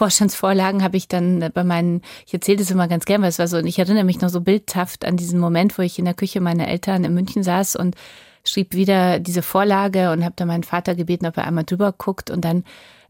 Vorstandsvorlagen 0.00 0.82
habe 0.82 0.97
ich 0.97 1.08
dann 1.08 1.50
bei 1.52 1.62
meinen, 1.62 2.00
ich 2.26 2.32
erzähle 2.32 2.56
das 2.56 2.70
immer 2.70 2.88
ganz 2.88 3.05
gern, 3.05 3.20
weil 3.20 3.29
es 3.29 3.38
war 3.38 3.49
so, 3.49 3.58
und 3.58 3.67
ich 3.67 3.79
erinnere 3.79 4.05
mich 4.05 4.23
noch 4.23 4.31
so 4.31 4.41
bildhaft 4.41 5.05
an 5.05 5.19
diesen 5.19 5.38
Moment, 5.38 5.76
wo 5.76 5.82
ich 5.82 5.99
in 5.99 6.06
der 6.06 6.14
Küche 6.14 6.41
meiner 6.41 6.69
Eltern 6.69 7.05
in 7.05 7.12
München 7.12 7.43
saß 7.43 7.76
und 7.76 7.97
schrieb 8.43 8.73
wieder 8.73 9.19
diese 9.19 9.43
Vorlage 9.43 10.11
und 10.11 10.25
habe 10.25 10.32
dann 10.38 10.49
meinen 10.49 10.62
Vater 10.62 10.94
gebeten, 10.94 11.26
ob 11.26 11.37
er 11.37 11.47
einmal 11.47 11.64
drüber 11.64 11.93
guckt. 11.93 12.31
Und 12.31 12.47
dann 12.47 12.64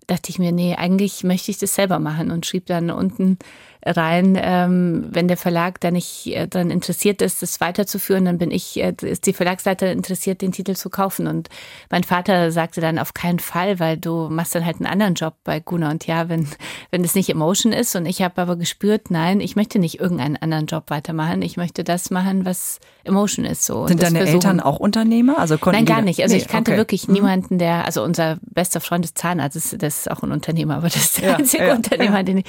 dachte 0.08 0.30
ich 0.30 0.40
mir, 0.40 0.50
nee, 0.50 0.74
eigentlich 0.74 1.22
möchte 1.22 1.52
ich 1.52 1.58
das 1.58 1.76
selber 1.76 2.00
machen 2.00 2.32
und 2.32 2.44
schrieb 2.44 2.66
dann 2.66 2.90
unten 2.90 3.38
rein. 3.84 4.38
Ähm, 4.40 5.08
wenn 5.10 5.28
der 5.28 5.36
Verlag 5.36 5.80
dann 5.80 5.94
nicht 5.94 6.26
äh, 6.26 6.46
dann 6.46 6.70
interessiert 6.70 7.22
ist, 7.22 7.42
das 7.42 7.60
weiterzuführen, 7.60 8.24
dann 8.24 8.38
bin 8.38 8.50
ich, 8.50 8.80
äh, 8.80 8.94
ist 9.02 9.26
die 9.26 9.32
Verlagsseite 9.32 9.86
interessiert, 9.86 10.42
den 10.42 10.52
Titel 10.52 10.74
zu 10.74 10.90
kaufen. 10.90 11.26
Und 11.26 11.48
mein 11.90 12.04
Vater 12.04 12.52
sagte 12.52 12.80
dann 12.80 12.98
auf 12.98 13.14
keinen 13.14 13.38
Fall, 13.38 13.80
weil 13.80 13.96
du 13.96 14.28
machst 14.28 14.54
dann 14.54 14.64
halt 14.64 14.76
einen 14.76 14.86
anderen 14.86 15.14
Job 15.14 15.34
bei 15.44 15.60
Guna 15.60 15.90
und 15.90 16.06
ja, 16.06 16.28
wenn, 16.28 16.48
wenn 16.90 17.04
es 17.04 17.14
nicht 17.14 17.30
Emotion 17.30 17.72
ist. 17.72 17.96
Und 17.96 18.06
ich 18.06 18.22
habe 18.22 18.40
aber 18.40 18.56
gespürt, 18.56 19.10
nein, 19.10 19.40
ich 19.40 19.56
möchte 19.56 19.78
nicht 19.78 20.00
irgendeinen 20.00 20.36
anderen 20.36 20.66
Job 20.66 20.84
weitermachen. 20.88 21.42
Ich 21.42 21.56
möchte 21.56 21.84
das 21.84 22.10
machen, 22.10 22.44
was 22.44 22.78
Emotion 23.04 23.44
ist. 23.44 23.64
So. 23.64 23.86
Sind 23.86 24.02
deine 24.02 24.18
versuchen. 24.18 24.34
Eltern 24.34 24.60
auch 24.60 24.78
Unternehmer? 24.78 25.38
Also 25.38 25.56
Nein, 25.66 25.86
gar 25.86 26.02
nicht. 26.02 26.22
Also 26.22 26.34
nee, 26.34 26.42
ich 26.42 26.48
kannte 26.48 26.72
okay. 26.72 26.78
wirklich 26.78 27.08
mhm. 27.08 27.14
niemanden, 27.14 27.58
der, 27.58 27.86
also 27.86 28.02
unser 28.02 28.38
bester 28.42 28.80
Freund 28.80 29.04
ist 29.04 29.16
Zahnarzt, 29.18 29.56
das, 29.56 29.74
das 29.78 30.00
ist 30.00 30.10
auch 30.10 30.22
ein 30.22 30.32
Unternehmer, 30.32 30.76
aber 30.76 30.88
das 30.88 30.96
ist 30.96 31.18
der 31.20 31.30
ja, 31.30 31.36
einzige 31.36 31.66
ja, 31.66 31.74
Unternehmer, 31.74 32.18
ja. 32.18 32.22
Den, 32.22 32.38
ich, 32.38 32.44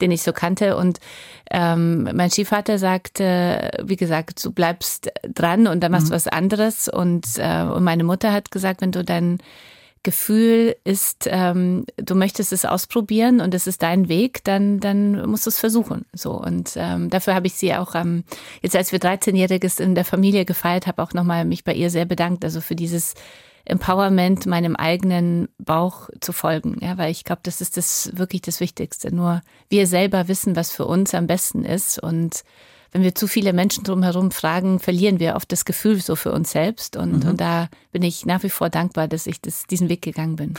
den 0.00 0.10
ich 0.10 0.22
so 0.22 0.32
kannte. 0.32 0.73
Und 0.76 1.00
ähm, 1.50 2.04
mein 2.14 2.30
Stiefvater 2.30 2.78
sagte, 2.78 3.70
wie 3.82 3.96
gesagt, 3.96 4.44
du 4.44 4.52
bleibst 4.52 5.10
dran 5.22 5.66
und 5.66 5.80
dann 5.80 5.92
machst 5.92 6.08
du 6.08 6.12
mhm. 6.12 6.16
was 6.16 6.28
anderes. 6.28 6.88
Und, 6.88 7.26
äh, 7.36 7.62
und 7.62 7.84
meine 7.84 8.04
Mutter 8.04 8.32
hat 8.32 8.50
gesagt, 8.50 8.80
wenn 8.80 8.92
du 8.92 9.04
dein 9.04 9.38
Gefühl 10.04 10.76
ist, 10.84 11.26
ähm, 11.30 11.86
du 11.96 12.14
möchtest 12.14 12.52
es 12.52 12.66
ausprobieren 12.66 13.40
und 13.40 13.54
es 13.54 13.66
ist 13.66 13.82
dein 13.82 14.08
Weg, 14.08 14.44
dann, 14.44 14.78
dann 14.78 15.28
musst 15.28 15.46
du 15.46 15.50
es 15.50 15.58
versuchen. 15.58 16.04
So 16.12 16.32
und 16.32 16.74
ähm, 16.76 17.08
dafür 17.08 17.34
habe 17.34 17.46
ich 17.46 17.54
sie 17.54 17.74
auch 17.74 17.94
ähm, 17.94 18.22
jetzt, 18.60 18.76
als 18.76 18.92
wir 18.92 19.00
13-jähriges 19.00 19.80
in 19.80 19.94
der 19.94 20.04
Familie 20.04 20.44
gefeiert 20.44 20.86
habe, 20.86 21.02
auch 21.02 21.14
nochmal 21.14 21.46
mich 21.46 21.64
bei 21.64 21.72
ihr 21.72 21.88
sehr 21.88 22.04
bedankt. 22.04 22.44
Also 22.44 22.60
für 22.60 22.76
dieses 22.76 23.14
Empowerment, 23.64 24.46
meinem 24.46 24.76
eigenen 24.76 25.48
Bauch 25.58 26.10
zu 26.20 26.32
folgen. 26.32 26.78
Ja, 26.80 26.98
weil 26.98 27.10
ich 27.10 27.24
glaube, 27.24 27.40
das 27.44 27.60
ist 27.60 27.76
das 27.76 28.10
wirklich 28.14 28.42
das 28.42 28.60
Wichtigste. 28.60 29.14
Nur 29.14 29.42
wir 29.70 29.86
selber 29.86 30.28
wissen, 30.28 30.54
was 30.54 30.70
für 30.70 30.84
uns 30.84 31.14
am 31.14 31.26
besten 31.26 31.64
ist. 31.64 31.98
Und 31.98 32.44
wenn 32.92 33.02
wir 33.02 33.14
zu 33.14 33.26
viele 33.26 33.52
Menschen 33.52 33.82
drumherum 33.82 34.30
fragen, 34.30 34.80
verlieren 34.80 35.18
wir 35.18 35.34
oft 35.34 35.50
das 35.50 35.64
Gefühl 35.64 36.00
so 36.00 36.14
für 36.14 36.32
uns 36.32 36.50
selbst. 36.50 36.96
Und, 36.96 37.24
mhm. 37.24 37.30
und 37.30 37.40
da 37.40 37.68
bin 37.90 38.02
ich 38.02 38.26
nach 38.26 38.42
wie 38.42 38.50
vor 38.50 38.68
dankbar, 38.68 39.08
dass 39.08 39.26
ich 39.26 39.40
das, 39.40 39.64
diesen 39.64 39.88
Weg 39.88 40.02
gegangen 40.02 40.36
bin. 40.36 40.54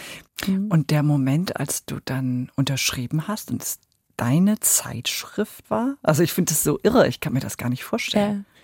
Mhm. 0.48 0.68
Und 0.70 0.90
der 0.90 1.04
Moment, 1.04 1.58
als 1.58 1.86
du 1.86 2.00
dann 2.04 2.52
unterschrieben 2.56 3.28
hast 3.28 3.52
und 3.52 3.62
es 3.62 3.80
deine 4.18 4.60
Zeitschrift 4.62 5.70
war? 5.70 5.96
Also 6.02 6.24
ich 6.24 6.34
finde 6.34 6.54
das 6.54 6.64
so 6.64 6.80
irre, 6.82 7.08
ich 7.08 7.20
kann 7.20 7.34
mir 7.34 7.42
das 7.42 7.58
gar 7.58 7.70
nicht 7.70 7.84
vorstellen. 7.84 8.46
Ja 8.48 8.55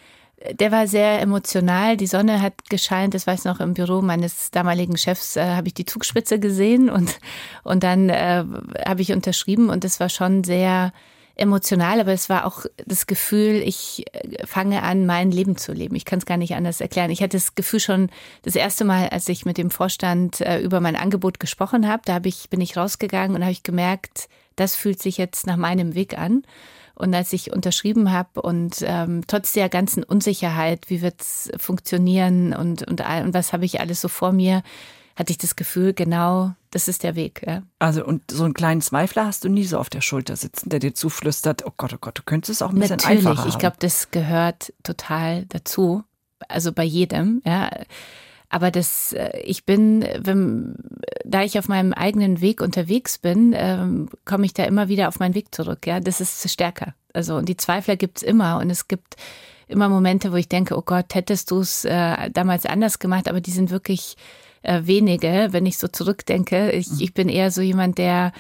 der 0.53 0.71
war 0.71 0.87
sehr 0.87 1.21
emotional. 1.21 1.97
Die 1.97 2.07
Sonne 2.07 2.41
hat 2.41 2.69
gescheint. 2.69 3.13
Das 3.13 3.27
weiß 3.27 3.45
noch 3.45 3.59
im 3.59 3.73
Büro 3.73 4.01
meines 4.01 4.51
damaligen 4.51 4.97
Chefs 4.97 5.35
äh, 5.35 5.43
habe 5.43 5.67
ich 5.67 5.73
die 5.73 5.85
Zugspitze 5.85 6.39
gesehen 6.39 6.89
und 6.89 7.19
und 7.63 7.83
dann 7.83 8.09
äh, 8.09 8.43
habe 8.85 9.01
ich 9.01 9.11
unterschrieben 9.11 9.69
und 9.69 9.85
es 9.85 9.99
war 9.99 10.09
schon 10.09 10.43
sehr 10.43 10.93
emotional, 11.35 11.99
aber 11.99 12.11
es 12.11 12.29
war 12.29 12.45
auch 12.45 12.65
das 12.85 13.07
Gefühl, 13.07 13.61
ich 13.65 14.05
äh, 14.13 14.45
fange 14.45 14.83
an, 14.83 15.05
mein 15.05 15.31
Leben 15.31 15.57
zu 15.57 15.73
leben. 15.73 15.95
Ich 15.95 16.05
kann 16.05 16.19
es 16.19 16.25
gar 16.25 16.37
nicht 16.37 16.55
anders 16.55 16.81
erklären. 16.81 17.11
Ich 17.11 17.21
hatte 17.21 17.37
das 17.37 17.55
Gefühl 17.55 17.79
schon 17.79 18.09
das 18.43 18.55
erste 18.55 18.85
Mal, 18.85 19.09
als 19.09 19.27
ich 19.29 19.45
mit 19.45 19.57
dem 19.57 19.71
Vorstand 19.71 20.41
äh, 20.41 20.59
über 20.59 20.79
mein 20.79 20.95
Angebot 20.95 21.39
gesprochen 21.39 21.87
habe, 21.87 22.03
da 22.05 22.13
habe 22.15 22.29
ich 22.29 22.49
bin 22.49 22.61
ich 22.61 22.77
rausgegangen 22.77 23.35
und 23.35 23.41
habe 23.41 23.51
ich 23.51 23.63
gemerkt, 23.63 24.29
das 24.55 24.75
fühlt 24.75 25.01
sich 25.01 25.17
jetzt 25.17 25.47
nach 25.47 25.57
meinem 25.57 25.95
Weg 25.95 26.17
an. 26.17 26.43
Und 26.95 27.13
als 27.13 27.33
ich 27.33 27.51
unterschrieben 27.53 28.11
habe 28.11 28.41
und 28.41 28.77
ähm, 28.81 29.21
trotz 29.27 29.53
der 29.53 29.69
ganzen 29.69 30.03
Unsicherheit, 30.03 30.89
wie 30.89 31.01
wird 31.01 31.21
es 31.21 31.51
funktionieren 31.57 32.53
und, 32.53 32.87
und, 32.87 33.01
und 33.01 33.33
was 33.33 33.53
habe 33.53 33.65
ich 33.65 33.79
alles 33.79 34.01
so 34.01 34.07
vor 34.07 34.31
mir, 34.31 34.63
hatte 35.15 35.31
ich 35.31 35.37
das 35.37 35.55
Gefühl, 35.55 35.93
genau, 35.93 36.53
das 36.71 36.87
ist 36.87 37.03
der 37.03 37.15
Weg. 37.15 37.43
Ja. 37.45 37.63
Also 37.79 38.05
und 38.05 38.31
so 38.31 38.43
einen 38.43 38.53
kleinen 38.53 38.81
Zweifler 38.81 39.25
hast 39.25 39.43
du 39.43 39.49
nie 39.49 39.65
so 39.65 39.77
auf 39.77 39.89
der 39.89 40.01
Schulter 40.01 40.35
sitzen, 40.35 40.69
der 40.69 40.79
dir 40.79 40.93
zuflüstert, 40.93 41.65
oh 41.65 41.71
Gott, 41.75 41.93
oh 41.93 41.97
Gott, 41.99 42.17
du 42.17 42.23
könntest 42.23 42.49
es 42.49 42.61
auch 42.61 42.71
ein 42.71 42.79
bisschen 42.79 42.97
Natürlich, 42.97 43.25
einfacher 43.25 43.41
haben. 43.41 43.49
ich 43.49 43.57
glaube, 43.57 43.77
das 43.79 44.11
gehört 44.11 44.73
total 44.83 45.45
dazu. 45.47 46.03
Also 46.47 46.71
bei 46.71 46.83
jedem, 46.83 47.41
ja. 47.45 47.69
Aber 48.53 48.69
das, 48.69 49.13
äh, 49.13 49.39
ich 49.39 49.65
bin, 49.65 50.05
wenn, 50.19 50.75
da 51.23 51.41
ich 51.41 51.57
auf 51.57 51.69
meinem 51.69 51.93
eigenen 51.93 52.41
Weg 52.41 52.61
unterwegs 52.61 53.17
bin, 53.17 53.55
ähm, 53.55 54.09
komme 54.25 54.45
ich 54.45 54.53
da 54.53 54.65
immer 54.65 54.89
wieder 54.89 55.07
auf 55.07 55.19
meinen 55.19 55.35
Weg 55.35 55.55
zurück. 55.55 55.87
Ja, 55.87 56.01
das 56.01 56.19
ist 56.19 56.51
stärker. 56.51 56.93
Also 57.13 57.35
und 57.37 57.47
die 57.47 57.55
Zweifler 57.55 57.95
gibt's 57.95 58.21
immer 58.21 58.59
und 58.59 58.69
es 58.69 58.89
gibt 58.89 59.15
immer 59.69 59.87
Momente, 59.87 60.33
wo 60.33 60.35
ich 60.35 60.49
denke, 60.49 60.77
oh 60.77 60.81
Gott, 60.81 61.15
hättest 61.15 61.49
du 61.49 61.61
es 61.61 61.85
äh, 61.85 62.29
damals 62.31 62.65
anders 62.65 62.99
gemacht, 62.99 63.29
aber 63.29 63.39
die 63.39 63.51
sind 63.51 63.71
wirklich 63.71 64.17
äh, 64.63 64.81
wenige, 64.83 65.47
wenn 65.51 65.65
ich 65.65 65.77
so 65.77 65.87
zurückdenke. 65.87 66.71
Ich, 66.71 66.87
ich 66.99 67.13
bin 67.13 67.29
eher 67.29 67.51
so 67.51 67.61
jemand, 67.61 67.97
der 67.97 68.33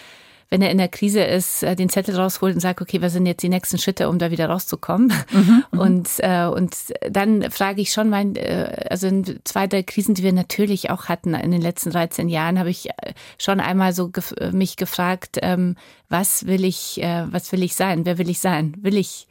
wenn 0.51 0.61
er 0.61 0.69
in 0.69 0.77
der 0.77 0.89
Krise 0.89 1.21
ist, 1.23 1.63
äh, 1.63 1.75
den 1.75 1.89
Zettel 1.89 2.15
rausholt 2.15 2.53
und 2.53 2.59
sagt, 2.59 2.81
okay, 2.81 3.01
was 3.01 3.13
sind 3.13 3.25
jetzt 3.25 3.41
die 3.41 3.49
nächsten 3.49 3.77
Schritte, 3.77 4.09
um 4.09 4.19
da 4.19 4.31
wieder 4.31 4.47
rauszukommen? 4.47 5.13
Mhm, 5.31 5.63
mhm, 5.71 5.79
und, 5.79 6.09
äh, 6.19 6.45
und 6.45 6.75
dann 7.09 7.49
frage 7.49 7.81
ich 7.81 7.93
schon 7.93 8.09
mein, 8.09 8.35
äh, 8.35 8.87
also 8.89 9.07
in 9.07 9.39
zwei 9.45 9.65
der 9.65 9.83
Krisen, 9.83 10.13
die 10.13 10.23
wir 10.23 10.33
natürlich 10.33 10.89
auch 10.89 11.05
hatten 11.05 11.33
in 11.33 11.51
den 11.51 11.61
letzten 11.61 11.91
13 11.91 12.27
Jahren, 12.27 12.59
habe 12.59 12.69
ich 12.69 12.89
äh, 12.89 13.13
schon 13.39 13.61
einmal 13.61 13.93
so 13.93 14.09
gef 14.09 14.35
mich 14.51 14.75
gefragt, 14.75 15.39
ähm, 15.41 15.77
was 16.09 16.45
will 16.45 16.65
ich, 16.65 17.01
äh, 17.01 17.31
was 17.31 17.51
will 17.53 17.63
ich 17.63 17.75
sein? 17.75 18.05
Wer 18.05 18.17
will 18.17 18.29
ich 18.29 18.39
sein? 18.39 18.75
Will 18.81 18.97
ich 18.97 19.27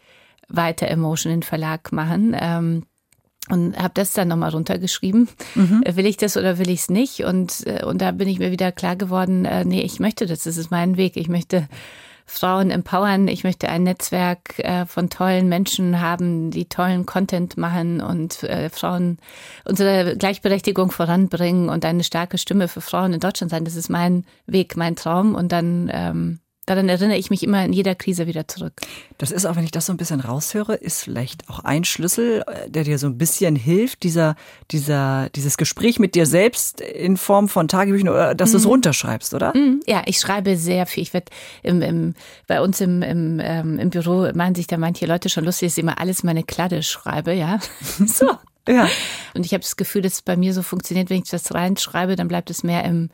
weiter 0.48 0.88
Emotion 0.88 1.32
in 1.32 1.42
Verlag 1.42 1.92
machen? 1.92 2.34
Ähm, 2.38 2.84
und 3.50 3.76
habe 3.76 3.92
das 3.94 4.12
dann 4.12 4.28
nochmal 4.28 4.50
runtergeschrieben. 4.50 5.28
Mhm. 5.54 5.82
Will 5.86 6.06
ich 6.06 6.16
das 6.16 6.36
oder 6.36 6.58
will 6.58 6.70
ich 6.70 6.80
es 6.80 6.90
nicht? 6.90 7.24
Und, 7.24 7.66
äh, 7.66 7.84
und 7.84 8.00
da 8.00 8.12
bin 8.12 8.28
ich 8.28 8.38
mir 8.38 8.50
wieder 8.50 8.72
klar 8.72 8.96
geworden, 8.96 9.44
äh, 9.44 9.64
nee, 9.64 9.82
ich 9.82 10.00
möchte 10.00 10.26
das, 10.26 10.44
das 10.44 10.56
ist 10.56 10.70
mein 10.70 10.96
Weg. 10.96 11.16
Ich 11.16 11.28
möchte 11.28 11.68
Frauen 12.30 12.70
empowern, 12.70 13.26
ich 13.26 13.42
möchte 13.42 13.68
ein 13.68 13.82
Netzwerk 13.82 14.58
äh, 14.60 14.86
von 14.86 15.10
tollen 15.10 15.48
Menschen 15.48 16.00
haben, 16.00 16.52
die 16.52 16.68
tollen 16.68 17.04
Content 17.04 17.56
machen 17.56 18.00
und 18.00 18.44
äh, 18.44 18.70
Frauen 18.70 19.18
unsere 19.64 20.16
Gleichberechtigung 20.16 20.92
voranbringen 20.92 21.68
und 21.68 21.84
eine 21.84 22.04
starke 22.04 22.38
Stimme 22.38 22.68
für 22.68 22.80
Frauen 22.80 23.12
in 23.12 23.20
Deutschland 23.20 23.50
sein. 23.50 23.64
Das 23.64 23.74
ist 23.74 23.90
mein 23.90 24.24
Weg, 24.46 24.76
mein 24.76 24.94
Traum. 24.94 25.34
Und 25.34 25.50
dann 25.50 25.90
ähm, 25.92 26.38
daran 26.70 26.88
erinnere 26.88 27.16
ich 27.16 27.30
mich 27.30 27.42
immer 27.42 27.64
in 27.64 27.72
jeder 27.72 27.96
Krise 27.96 28.28
wieder 28.28 28.46
zurück. 28.46 28.74
Das 29.18 29.32
ist 29.32 29.44
auch, 29.44 29.56
wenn 29.56 29.64
ich 29.64 29.72
das 29.72 29.86
so 29.86 29.92
ein 29.92 29.96
bisschen 29.96 30.20
raushöre, 30.20 30.74
ist 30.74 31.02
vielleicht 31.02 31.50
auch 31.50 31.58
ein 31.64 31.82
Schlüssel, 31.82 32.44
äh, 32.46 32.70
der 32.70 32.84
dir 32.84 32.96
so 32.96 33.08
ein 33.08 33.18
bisschen 33.18 33.56
hilft, 33.56 34.04
dieser, 34.04 34.36
dieser, 34.70 35.30
dieses 35.30 35.56
Gespräch 35.56 35.98
mit 35.98 36.14
dir 36.14 36.26
selbst 36.26 36.80
in 36.80 37.16
Form 37.16 37.48
von 37.48 37.66
Tagebüchern 37.66 38.08
oder 38.08 38.36
dass 38.36 38.50
mhm. 38.50 38.52
du 38.52 38.58
es 38.58 38.66
runterschreibst, 38.66 39.34
oder? 39.34 39.52
Mhm. 39.56 39.80
Ja, 39.88 40.04
ich 40.06 40.20
schreibe 40.20 40.56
sehr 40.56 40.86
viel. 40.86 41.02
Ich 41.02 41.12
werde 41.12 41.32
im, 41.64 41.82
im, 41.82 42.14
bei 42.46 42.60
uns 42.60 42.80
im, 42.80 43.02
im, 43.02 43.40
ähm, 43.42 43.80
im 43.80 43.90
Büro 43.90 44.30
machen 44.32 44.54
sich 44.54 44.68
da 44.68 44.76
manche 44.76 45.06
Leute 45.06 45.28
schon 45.28 45.44
lustig, 45.44 45.68
dass 45.68 45.76
ich 45.76 45.82
immer 45.82 45.98
alles 45.98 46.22
meine 46.22 46.44
Kladde 46.44 46.84
schreibe, 46.84 47.32
ja. 47.32 47.58
so. 48.06 48.30
Ja. 48.68 48.88
Und 49.34 49.44
ich 49.44 49.52
habe 49.54 49.62
das 49.62 49.74
Gefühl, 49.74 50.02
dass 50.02 50.12
es 50.12 50.22
bei 50.22 50.36
mir 50.36 50.54
so 50.54 50.62
funktioniert, 50.62 51.10
wenn 51.10 51.22
ich 51.22 51.30
das 51.30 51.52
reinschreibe, 51.52 52.14
dann 52.14 52.28
bleibt 52.28 52.48
es 52.50 52.62
mehr 52.62 52.84
im, 52.84 53.10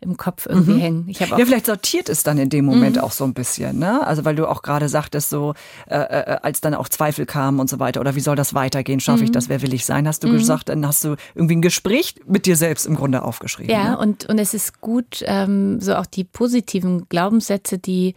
im 0.00 0.16
Kopf 0.16 0.46
irgendwie 0.46 0.74
mhm. 0.74 0.80
hängen. 0.80 1.06
ja, 1.08 1.26
vielleicht 1.26 1.66
sortiert 1.66 2.08
es 2.08 2.22
dann 2.22 2.38
in 2.38 2.50
dem 2.50 2.64
Moment 2.64 2.96
mhm. 2.96 3.02
auch 3.02 3.10
so 3.10 3.24
ein 3.24 3.34
bisschen, 3.34 3.78
ne? 3.78 4.06
Also 4.06 4.24
weil 4.24 4.36
du 4.36 4.48
auch 4.48 4.62
gerade 4.62 4.88
sagtest, 4.88 5.30
so 5.30 5.54
äh, 5.88 5.96
äh, 5.96 6.38
als 6.42 6.60
dann 6.60 6.74
auch 6.74 6.88
Zweifel 6.88 7.26
kamen 7.26 7.58
und 7.58 7.68
so 7.68 7.80
weiter, 7.80 8.00
oder 8.00 8.14
wie 8.14 8.20
soll 8.20 8.36
das 8.36 8.54
weitergehen? 8.54 9.00
Schaffe 9.00 9.18
mhm. 9.18 9.24
ich 9.24 9.30
das? 9.32 9.48
Wer 9.48 9.60
will 9.62 9.74
ich 9.74 9.84
sein? 9.84 10.06
Hast 10.06 10.22
du 10.22 10.28
mhm. 10.28 10.38
gesagt, 10.38 10.68
dann 10.68 10.86
hast 10.86 11.04
du 11.04 11.16
irgendwie 11.34 11.56
ein 11.56 11.62
Gespräch 11.62 12.14
mit 12.26 12.46
dir 12.46 12.56
selbst 12.56 12.86
im 12.86 12.94
Grunde 12.94 13.22
aufgeschrieben. 13.22 13.74
Ja, 13.74 13.90
ne? 13.90 13.98
und 13.98 14.26
und 14.26 14.38
es 14.38 14.54
ist 14.54 14.80
gut, 14.80 15.24
ähm, 15.26 15.80
so 15.80 15.96
auch 15.96 16.06
die 16.06 16.24
positiven 16.24 17.08
Glaubenssätze, 17.08 17.78
die 17.78 18.14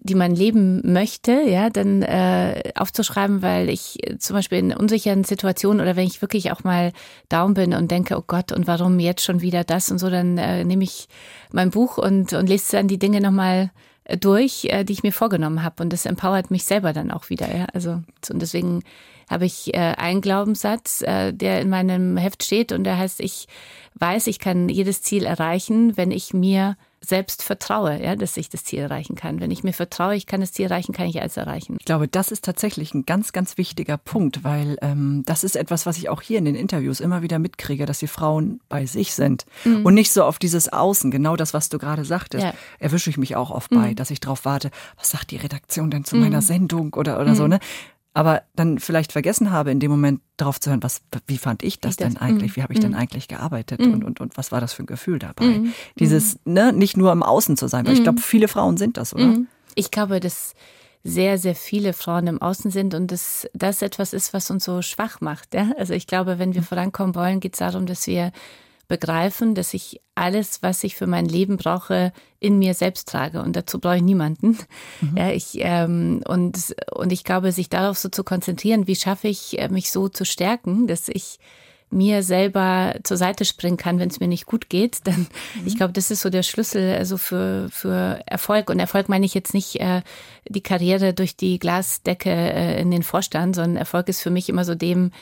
die 0.00 0.14
man 0.14 0.34
leben 0.34 0.80
möchte, 0.92 1.32
ja, 1.32 1.70
dann 1.70 2.02
äh, 2.02 2.72
aufzuschreiben, 2.74 3.42
weil 3.42 3.68
ich 3.68 3.98
zum 4.18 4.34
Beispiel 4.34 4.58
in 4.58 4.74
unsicheren 4.74 5.24
Situationen 5.24 5.80
oder 5.80 5.96
wenn 5.96 6.06
ich 6.06 6.22
wirklich 6.22 6.52
auch 6.52 6.64
mal 6.64 6.92
down 7.28 7.54
bin 7.54 7.74
und 7.74 7.90
denke, 7.90 8.16
oh 8.16 8.24
Gott, 8.26 8.52
und 8.52 8.66
warum 8.66 8.98
jetzt 8.98 9.24
schon 9.24 9.40
wieder 9.40 9.64
das 9.64 9.90
und 9.90 9.98
so, 9.98 10.10
dann 10.10 10.38
äh, 10.38 10.64
nehme 10.64 10.84
ich 10.84 11.08
mein 11.52 11.70
Buch 11.70 11.98
und, 11.98 12.32
und 12.32 12.48
lese 12.48 12.76
dann 12.76 12.88
die 12.88 12.98
Dinge 12.98 13.20
nochmal 13.20 13.70
äh, 14.04 14.16
durch, 14.16 14.66
äh, 14.66 14.84
die 14.84 14.92
ich 14.92 15.02
mir 15.02 15.12
vorgenommen 15.12 15.62
habe. 15.62 15.82
Und 15.82 15.92
das 15.92 16.06
empowert 16.06 16.50
mich 16.50 16.64
selber 16.64 16.92
dann 16.92 17.10
auch 17.10 17.30
wieder, 17.30 17.54
ja. 17.54 17.66
Also, 17.72 18.02
und 18.30 18.42
deswegen 18.42 18.82
habe 19.30 19.46
ich 19.46 19.72
äh, 19.74 19.94
einen 19.96 20.20
Glaubenssatz, 20.20 21.02
äh, 21.02 21.32
der 21.32 21.60
in 21.60 21.70
meinem 21.70 22.16
Heft 22.16 22.42
steht 22.42 22.72
und 22.72 22.84
der 22.84 22.98
heißt, 22.98 23.20
ich 23.20 23.46
weiß, 23.94 24.26
ich 24.26 24.38
kann 24.38 24.68
jedes 24.68 25.02
Ziel 25.02 25.24
erreichen, 25.24 25.96
wenn 25.96 26.10
ich 26.10 26.34
mir 26.34 26.76
selbst 27.08 27.42
vertraue, 27.42 28.02
ja, 28.02 28.16
dass 28.16 28.36
ich 28.36 28.48
das 28.48 28.64
Ziel 28.64 28.80
erreichen 28.80 29.14
kann. 29.14 29.40
Wenn 29.40 29.50
ich 29.50 29.64
mir 29.64 29.72
vertraue, 29.72 30.16
ich 30.16 30.26
kann 30.26 30.40
das 30.40 30.52
Ziel 30.52 30.66
erreichen, 30.66 30.92
kann 30.92 31.06
ich 31.06 31.20
alles 31.20 31.36
erreichen. 31.36 31.76
Ich 31.78 31.84
glaube, 31.84 32.08
das 32.08 32.30
ist 32.30 32.44
tatsächlich 32.44 32.94
ein 32.94 33.06
ganz, 33.06 33.32
ganz 33.32 33.58
wichtiger 33.58 33.96
Punkt, 33.96 34.44
weil 34.44 34.76
ähm, 34.82 35.22
das 35.26 35.44
ist 35.44 35.56
etwas, 35.56 35.86
was 35.86 35.98
ich 35.98 36.08
auch 36.08 36.22
hier 36.22 36.38
in 36.38 36.44
den 36.44 36.54
Interviews 36.54 37.00
immer 37.00 37.22
wieder 37.22 37.38
mitkriege, 37.38 37.86
dass 37.86 37.98
die 37.98 38.06
Frauen 38.06 38.60
bei 38.68 38.86
sich 38.86 39.14
sind 39.14 39.46
mhm. 39.64 39.84
und 39.84 39.94
nicht 39.94 40.12
so 40.12 40.24
auf 40.24 40.38
dieses 40.38 40.72
Außen. 40.72 41.10
Genau 41.10 41.36
das, 41.36 41.54
was 41.54 41.68
du 41.68 41.78
gerade 41.78 42.04
sagtest, 42.04 42.44
ja. 42.44 42.54
erwische 42.78 43.10
ich 43.10 43.16
mich 43.16 43.36
auch 43.36 43.50
oft 43.50 43.70
bei, 43.70 43.90
mhm. 43.90 43.96
dass 43.96 44.10
ich 44.10 44.20
darauf 44.20 44.44
warte, 44.44 44.70
was 44.96 45.10
sagt 45.10 45.30
die 45.30 45.36
Redaktion 45.36 45.90
denn 45.90 46.04
zu 46.04 46.16
mhm. 46.16 46.22
meiner 46.22 46.42
Sendung 46.42 46.94
oder, 46.94 47.20
oder 47.20 47.34
so, 47.34 47.44
mhm. 47.44 47.50
ne? 47.50 47.58
Aber 48.14 48.42
dann 48.54 48.78
vielleicht 48.78 49.12
vergessen 49.12 49.50
habe, 49.50 49.72
in 49.72 49.80
dem 49.80 49.90
Moment 49.90 50.20
darauf 50.36 50.60
zu 50.60 50.70
hören, 50.70 50.82
was, 50.82 51.02
wie 51.26 51.36
fand 51.36 51.64
ich 51.64 51.80
das, 51.80 51.96
das 51.96 52.08
denn 52.08 52.16
eigentlich, 52.16 52.52
mm, 52.52 52.56
wie 52.56 52.62
habe 52.62 52.72
ich 52.72 52.78
mm. 52.78 52.82
denn 52.82 52.94
eigentlich 52.94 53.26
gearbeitet 53.26 53.80
mm. 53.80 53.92
und, 53.92 54.04
und, 54.04 54.20
und 54.20 54.36
was 54.36 54.52
war 54.52 54.60
das 54.60 54.72
für 54.72 54.84
ein 54.84 54.86
Gefühl 54.86 55.18
dabei? 55.18 55.46
Mm, 55.46 55.74
Dieses, 55.98 56.38
ne, 56.44 56.72
nicht 56.72 56.96
nur 56.96 57.10
im 57.10 57.24
Außen 57.24 57.56
zu 57.56 57.66
sein, 57.66 57.86
weil 57.86 57.94
ich 57.94 58.04
glaube, 58.04 58.20
viele 58.20 58.46
Frauen 58.46 58.76
sind 58.76 58.96
das, 58.96 59.14
oder? 59.14 59.38
Ich 59.74 59.90
glaube, 59.90 60.20
dass 60.20 60.54
sehr, 61.02 61.38
sehr 61.38 61.56
viele 61.56 61.92
Frauen 61.92 62.28
im 62.28 62.40
Außen 62.40 62.70
sind 62.70 62.94
und 62.94 63.10
dass 63.10 63.48
das 63.52 63.82
etwas 63.82 64.12
ist, 64.12 64.32
was 64.32 64.50
uns 64.50 64.64
so 64.64 64.80
schwach 64.80 65.20
macht. 65.20 65.52
Ja? 65.52 65.72
Also 65.76 65.92
ich 65.92 66.06
glaube, 66.06 66.38
wenn 66.38 66.54
wir 66.54 66.62
vorankommen 66.62 67.14
wollen, 67.14 67.40
geht 67.40 67.54
es 67.54 67.58
darum, 67.58 67.84
dass 67.84 68.06
wir 68.06 68.32
begreifen, 68.94 69.54
dass 69.54 69.74
ich 69.74 70.00
alles, 70.14 70.62
was 70.62 70.84
ich 70.84 70.94
für 70.94 71.08
mein 71.08 71.26
Leben 71.26 71.56
brauche, 71.56 72.12
in 72.38 72.58
mir 72.58 72.74
selbst 72.74 73.08
trage. 73.08 73.42
Und 73.42 73.56
dazu 73.56 73.80
brauche 73.80 73.96
ich 73.96 74.02
niemanden. 74.02 74.58
Mhm. 75.00 75.16
Ja, 75.16 75.30
ich, 75.30 75.56
ähm, 75.56 76.22
und, 76.28 76.74
und 76.92 77.12
ich 77.12 77.24
glaube, 77.24 77.50
sich 77.50 77.68
darauf 77.68 77.98
so 77.98 78.08
zu 78.08 78.22
konzentrieren, 78.22 78.86
wie 78.86 78.96
schaffe 78.96 79.28
ich, 79.28 79.58
äh, 79.58 79.68
mich 79.68 79.90
so 79.90 80.08
zu 80.08 80.24
stärken, 80.24 80.86
dass 80.86 81.08
ich 81.08 81.38
mir 81.90 82.22
selber 82.22 82.94
zur 83.04 83.16
Seite 83.16 83.44
springen 83.44 83.76
kann, 83.76 83.98
wenn 83.98 84.08
es 84.08 84.20
mir 84.20 84.28
nicht 84.28 84.46
gut 84.46 84.68
geht, 84.68 84.98
dann 85.04 85.28
mhm. 85.54 85.66
ich 85.66 85.76
glaube, 85.76 85.92
das 85.92 86.10
ist 86.10 86.22
so 86.22 86.30
der 86.30 86.42
Schlüssel 86.42 86.96
also 86.96 87.16
für 87.16 87.68
für 87.70 88.20
Erfolg 88.26 88.68
und 88.68 88.80
Erfolg 88.80 89.08
meine 89.08 89.26
ich 89.26 89.34
jetzt 89.34 89.54
nicht 89.54 89.76
äh, 89.80 90.02
die 90.48 90.62
Karriere 90.62 91.14
durch 91.14 91.36
die 91.36 91.58
Glasdecke 91.58 92.30
äh, 92.30 92.80
in 92.80 92.90
den 92.90 93.04
Vorstand, 93.04 93.54
sondern 93.54 93.76
Erfolg 93.76 94.08
ist 94.08 94.22
für 94.22 94.30
mich 94.30 94.48
immer 94.48 94.64
so 94.64 94.74
dem 94.74 95.12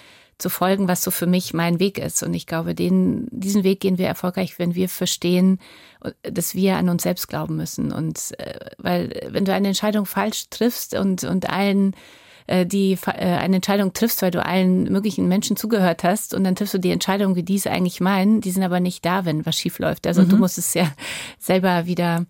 zu 0.42 0.50
folgen, 0.50 0.88
was 0.88 1.02
so 1.02 1.10
für 1.10 1.26
mich 1.26 1.54
mein 1.54 1.80
Weg 1.80 1.98
ist. 1.98 2.22
Und 2.22 2.34
ich 2.34 2.46
glaube, 2.46 2.74
den, 2.74 3.26
diesen 3.30 3.64
Weg 3.64 3.80
gehen 3.80 3.98
wir 3.98 4.06
erfolgreich, 4.06 4.58
wenn 4.58 4.74
wir 4.74 4.88
verstehen, 4.88 5.58
dass 6.22 6.54
wir 6.54 6.76
an 6.76 6.88
uns 6.88 7.04
selbst 7.04 7.28
glauben 7.28 7.56
müssen. 7.56 7.92
Und 7.92 8.38
äh, 8.38 8.70
weil, 8.78 9.28
wenn 9.30 9.44
du 9.44 9.54
eine 9.54 9.68
Entscheidung 9.68 10.04
falsch 10.04 10.48
triffst 10.50 10.94
und, 10.94 11.24
und 11.24 11.48
allen 11.48 11.94
äh, 12.46 12.66
die 12.66 12.98
äh, 13.06 13.36
eine 13.36 13.56
Entscheidung 13.56 13.92
triffst, 13.92 14.22
weil 14.22 14.30
du 14.30 14.44
allen 14.44 14.84
möglichen 14.84 15.28
Menschen 15.28 15.56
zugehört 15.56 16.04
hast 16.04 16.34
und 16.34 16.44
dann 16.44 16.56
triffst 16.56 16.74
du 16.74 16.78
die 16.78 16.90
Entscheidung, 16.90 17.36
wie 17.36 17.42
die 17.42 17.56
es 17.56 17.66
eigentlich 17.66 18.00
meinen, 18.00 18.40
die 18.40 18.50
sind 18.50 18.62
aber 18.62 18.80
nicht 18.80 19.04
da, 19.04 19.24
wenn 19.24 19.46
was 19.46 19.56
schief 19.56 19.78
läuft. 19.78 20.06
Also 20.06 20.22
mhm. 20.22 20.28
du 20.28 20.36
musst 20.36 20.58
es 20.58 20.74
ja 20.74 20.90
selber 21.38 21.86
wieder 21.86 22.26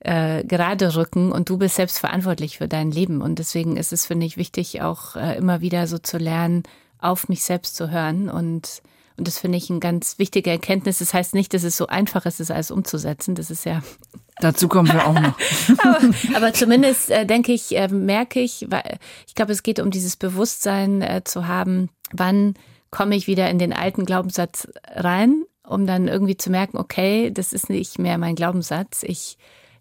äh, 0.00 0.44
gerade 0.44 0.96
rücken 0.96 1.30
und 1.30 1.50
du 1.50 1.58
bist 1.58 1.76
selbst 1.76 1.98
verantwortlich 1.98 2.58
für 2.58 2.68
dein 2.68 2.90
Leben. 2.90 3.20
Und 3.20 3.38
deswegen 3.38 3.76
ist 3.76 3.92
es, 3.92 4.06
finde 4.06 4.26
ich, 4.26 4.36
wichtig, 4.36 4.80
auch 4.82 5.16
äh, 5.16 5.36
immer 5.36 5.60
wieder 5.60 5.86
so 5.86 5.98
zu 5.98 6.16
lernen, 6.16 6.62
auf 7.00 7.28
mich 7.28 7.42
selbst 7.42 7.76
zu 7.76 7.90
hören. 7.90 8.28
Und, 8.28 8.82
und 9.16 9.26
das 9.26 9.38
finde 9.38 9.58
ich 9.58 9.70
eine 9.70 9.80
ganz 9.80 10.18
wichtige 10.18 10.50
Erkenntnis. 10.50 10.98
Das 10.98 11.14
heißt 11.14 11.34
nicht, 11.34 11.54
dass 11.54 11.62
es 11.62 11.76
so 11.76 11.86
einfach 11.86 12.26
ist, 12.26 12.40
es 12.40 12.50
alles 12.50 12.70
umzusetzen. 12.70 13.34
Das 13.34 13.50
ist 13.50 13.64
ja. 13.64 13.82
Dazu 14.40 14.68
kommen 14.68 14.90
wir 14.90 15.06
auch 15.06 15.20
noch. 15.20 15.38
aber, 15.84 15.98
aber, 16.34 16.52
zumindest 16.54 17.10
äh, 17.10 17.26
denke 17.26 17.52
ich, 17.52 17.76
äh, 17.76 17.88
merke 17.88 18.40
ich, 18.40 18.66
weil 18.70 18.98
ich 19.26 19.34
glaube, 19.34 19.52
es 19.52 19.62
geht 19.62 19.80
um 19.80 19.90
dieses 19.90 20.16
Bewusstsein 20.16 21.02
äh, 21.02 21.22
zu 21.24 21.46
haben, 21.46 21.90
wann 22.12 22.54
komme 22.90 23.16
ich 23.16 23.26
wieder 23.26 23.50
in 23.50 23.58
den 23.58 23.74
alten 23.74 24.06
Glaubenssatz 24.06 24.66
rein, 24.94 25.44
um 25.62 25.86
dann 25.86 26.08
irgendwie 26.08 26.38
zu 26.38 26.50
merken, 26.50 26.78
okay, 26.78 27.30
das 27.30 27.52
ist 27.52 27.68
nicht 27.68 27.98
mehr 27.98 28.16
mein 28.16 28.34
Glaubenssatz. 28.34 29.02
Ich 29.02 29.36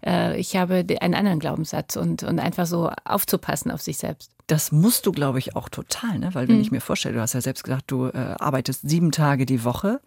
äh, 0.06 0.40
ich 0.40 0.56
habe 0.56 0.86
einen 1.02 1.16
anderen 1.16 1.40
Glaubenssatz 1.40 1.96
und, 1.96 2.24
und 2.24 2.40
einfach 2.40 2.66
so 2.66 2.90
aufzupassen 3.06 3.72
auf 3.72 3.82
sich 3.82 3.98
selbst. 3.98 4.32
Das 4.50 4.72
musst 4.72 5.06
du, 5.06 5.12
glaube 5.12 5.38
ich, 5.38 5.56
auch 5.56 5.70
total, 5.70 6.18
ne? 6.18 6.34
Weil 6.34 6.48
wenn 6.48 6.56
mhm. 6.56 6.62
ich 6.62 6.72
mir 6.72 6.82
vorstelle, 6.82 7.14
du 7.14 7.22
hast 7.22 7.34
ja 7.34 7.42
selbst 7.42 7.64
gesagt, 7.64 7.92
du 7.92 8.08
äh, 8.08 8.36
arbeitest 8.40 8.90
sieben 8.90 9.12
Tage 9.12 9.46
die 9.46 9.64
Woche 9.64 10.02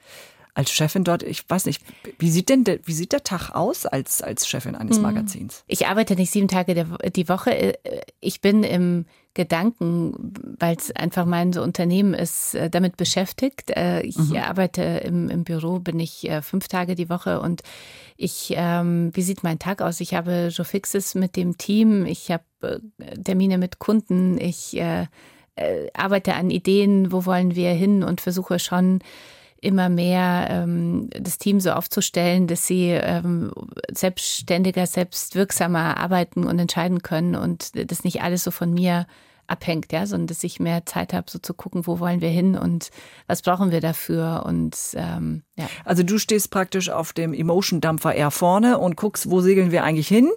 als 0.55 0.71
Chefin 0.71 1.05
dort, 1.05 1.23
ich 1.23 1.49
weiß 1.49 1.65
nicht, 1.67 1.83
wie 2.19 2.31
sieht 2.31 2.49
denn 2.49 2.65
der, 2.65 2.81
wie 2.85 2.93
sieht 2.93 3.13
der 3.13 3.25
Tag 3.25 3.51
aus 3.51 3.87
als, 3.87 4.21
als 4.21 4.47
Chefin 4.49 4.75
eines 4.75 4.97
mhm. 4.97 5.05
Magazins? 5.05 5.65
Ich 5.67 5.87
arbeite 5.87 6.17
nicht 6.17 6.31
sieben 6.31 6.49
Tage 6.49 6.75
die 7.15 7.29
Woche. 7.29 7.51
Äh, 7.53 8.03
ich 8.21 8.41
bin 8.41 8.65
im 8.65 9.07
Gedanken, 9.35 10.35
weil 10.59 10.77
es 10.77 10.91
einfach 10.95 11.25
mein 11.25 11.53
so 11.53 11.63
Unternehmen 11.63 12.13
ist, 12.13 12.55
äh, 12.55 12.69
damit 12.69 12.97
beschäftigt. 12.97 13.71
Äh, 13.71 14.03
ich 14.03 14.19
mhm. 14.19 14.37
arbeite 14.37 14.83
im, 14.83 15.31
im 15.31 15.45
Büro, 15.45 15.79
bin 15.79 15.99
ich 16.01 16.31
fünf 16.43 16.69
Tage 16.69 16.95
die 16.95 17.09
Woche 17.09 17.41
und 17.41 17.63
ich, 18.17 18.53
ähm, 18.57 19.11
wie 19.15 19.23
sieht 19.23 19.43
mein 19.43 19.59
Tag 19.59 19.81
aus? 19.83 20.01
Ich 20.01 20.15
habe 20.15 20.49
Joe 20.53 20.65
Fixes 20.65 21.15
mit 21.15 21.37
dem 21.37 21.57
Team, 21.57 22.07
ich 22.07 22.31
habe 22.31 22.45
Termine 23.25 23.59
mit 23.59 23.79
Kunden, 23.79 24.39
ich 24.39 24.77
äh, 24.77 25.07
arbeite 25.95 26.35
an 26.35 26.51
Ideen, 26.51 27.13
wo 27.13 27.27
wollen 27.27 27.55
wir 27.55 27.71
hin 27.71 28.03
und 28.03 28.21
versuche 28.21 28.59
schon 28.59 29.01
immer 29.63 29.89
mehr 29.89 30.49
ähm, 30.51 31.09
das 31.11 31.39
Team 31.39 31.61
so 31.61 31.71
aufzustellen, 31.71 32.49
dass 32.49 32.67
sie 32.67 32.89
ähm, 32.89 33.53
selbstständiger, 33.91 34.87
selbstwirksamer 34.87 35.97
arbeiten 35.99 36.45
und 36.45 36.59
entscheiden 36.59 37.03
können 37.03 37.37
und 37.37 37.71
das 37.91 38.05
nicht 38.05 38.23
alles 38.23 38.45
so 38.45 38.51
von 38.51 38.75
mir 38.75 39.07
abhängt, 39.47 39.93
ja, 39.93 40.07
sondern 40.07 40.27
dass 40.27 40.45
ich 40.45 40.61
mehr 40.61 40.85
Zeit 40.87 41.13
habe, 41.13 41.31
so 41.31 41.39
zu 41.39 41.55
gucken, 41.55 41.87
wo 41.87 42.01
wollen 42.01 42.21
wir 42.21 42.29
hin 42.29 42.57
und 42.57 42.91
was 43.27 43.43
brauchen 43.43 43.71
wir 43.71 43.81
dafür 43.81 44.45
und 44.47 44.77
ähm, 44.95 45.43
ja. 45.57 45.69
Also 45.85 46.03
du 46.03 46.19
stehst 46.19 46.51
praktisch 46.51 46.91
auf 46.91 47.13
dem 47.13 47.33
Emotion-Dampfer 47.33 48.15
eher 48.15 48.31
vorne 48.31 48.79
und 48.79 48.97
guckst, 48.97 49.31
wo 49.31 49.41
segeln 49.41 49.71
wir 49.71 49.85
eigentlich 49.85 50.09
hin 50.09 50.31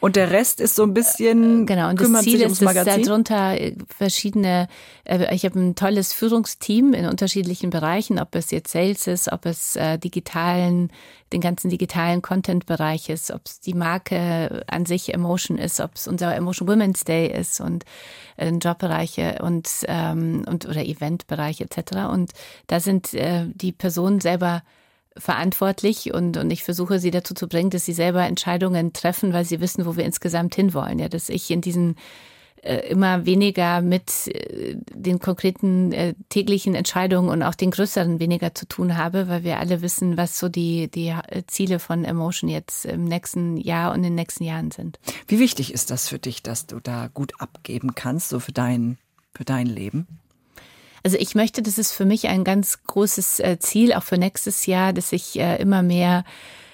und 0.00 0.16
der 0.16 0.30
Rest 0.30 0.60
ist 0.60 0.76
so 0.76 0.82
ein 0.82 0.94
bisschen 0.94 1.62
äh, 1.62 1.66
genau 1.66 1.90
und 1.90 2.00
das 2.00 2.22
Ziel 2.22 2.40
ist, 2.40 2.62
dass 2.62 2.84
darunter 2.84 3.56
verschiedene. 3.96 4.66
Äh, 5.04 5.34
ich 5.34 5.44
habe 5.44 5.60
ein 5.60 5.74
tolles 5.74 6.12
Führungsteam 6.12 6.94
in 6.94 7.06
unterschiedlichen 7.06 7.70
Bereichen, 7.70 8.18
ob 8.18 8.34
es 8.34 8.50
jetzt 8.50 8.72
Sales 8.72 9.06
ist, 9.06 9.30
ob 9.30 9.44
es 9.44 9.76
äh, 9.76 9.98
digitalen, 9.98 10.90
den 11.32 11.42
ganzen 11.42 11.68
digitalen 11.68 12.22
Content-Bereich 12.22 13.10
ist, 13.10 13.30
ob 13.30 13.42
es 13.44 13.60
die 13.60 13.74
Marke 13.74 14.64
an 14.66 14.86
sich 14.86 15.12
Emotion 15.12 15.58
ist, 15.58 15.80
ob 15.80 15.94
es 15.94 16.08
unser 16.08 16.34
Emotion 16.34 16.66
Women's 16.66 17.04
Day 17.04 17.30
ist 17.30 17.60
und 17.60 17.84
äh, 18.36 18.48
Jobbereiche 18.50 19.40
und 19.42 19.68
ähm, 19.86 20.44
und 20.48 20.66
oder 20.66 20.82
Eventbereich 20.82 21.60
etc. 21.60 22.08
Und 22.10 22.32
da 22.68 22.80
sind 22.80 23.12
äh, 23.12 23.44
die 23.54 23.72
Personen 23.72 24.20
selber 24.20 24.62
verantwortlich 25.16 26.14
und, 26.14 26.36
und 26.36 26.50
ich 26.50 26.62
versuche 26.62 26.98
sie 26.98 27.10
dazu 27.10 27.34
zu 27.34 27.48
bringen, 27.48 27.70
dass 27.70 27.84
sie 27.84 27.92
selber 27.92 28.24
Entscheidungen 28.24 28.92
treffen, 28.92 29.32
weil 29.32 29.44
sie 29.44 29.60
wissen, 29.60 29.86
wo 29.86 29.96
wir 29.96 30.04
insgesamt 30.04 30.54
hinwollen. 30.54 30.98
Ja, 30.98 31.08
dass 31.08 31.28
ich 31.28 31.50
in 31.50 31.60
diesen 31.60 31.96
äh, 32.62 32.90
immer 32.90 33.24
weniger 33.24 33.80
mit 33.80 34.28
äh, 34.28 34.76
den 34.92 35.18
konkreten 35.18 35.92
äh, 35.92 36.14
täglichen 36.28 36.74
Entscheidungen 36.74 37.30
und 37.30 37.42
auch 37.42 37.54
den 37.54 37.70
größeren 37.70 38.20
weniger 38.20 38.54
zu 38.54 38.68
tun 38.68 38.98
habe, 38.98 39.28
weil 39.28 39.44
wir 39.44 39.58
alle 39.58 39.80
wissen, 39.80 40.18
was 40.18 40.38
so 40.38 40.50
die, 40.50 40.90
die 40.90 41.14
Ziele 41.46 41.78
von 41.78 42.04
Emotion 42.04 42.50
jetzt 42.50 42.84
im 42.84 43.04
nächsten 43.04 43.56
Jahr 43.56 43.92
und 43.92 43.98
in 43.98 44.02
den 44.02 44.14
nächsten 44.14 44.44
Jahren 44.44 44.70
sind. 44.72 44.98
Wie 45.26 45.38
wichtig 45.38 45.72
ist 45.72 45.90
das 45.90 46.08
für 46.08 46.18
dich, 46.18 46.42
dass 46.42 46.66
du 46.66 46.80
da 46.80 47.08
gut 47.08 47.32
abgeben 47.38 47.94
kannst, 47.94 48.28
so 48.28 48.40
für 48.40 48.52
dein, 48.52 48.98
für 49.32 49.46
dein 49.46 49.66
Leben? 49.66 50.06
Also 51.02 51.16
ich 51.18 51.34
möchte, 51.34 51.62
das 51.62 51.78
ist 51.78 51.92
für 51.92 52.04
mich 52.04 52.28
ein 52.28 52.44
ganz 52.44 52.82
großes 52.86 53.42
Ziel, 53.60 53.92
auch 53.94 54.02
für 54.02 54.18
nächstes 54.18 54.66
Jahr, 54.66 54.92
dass 54.92 55.12
ich 55.12 55.38
immer 55.38 55.82
mehr 55.82 56.24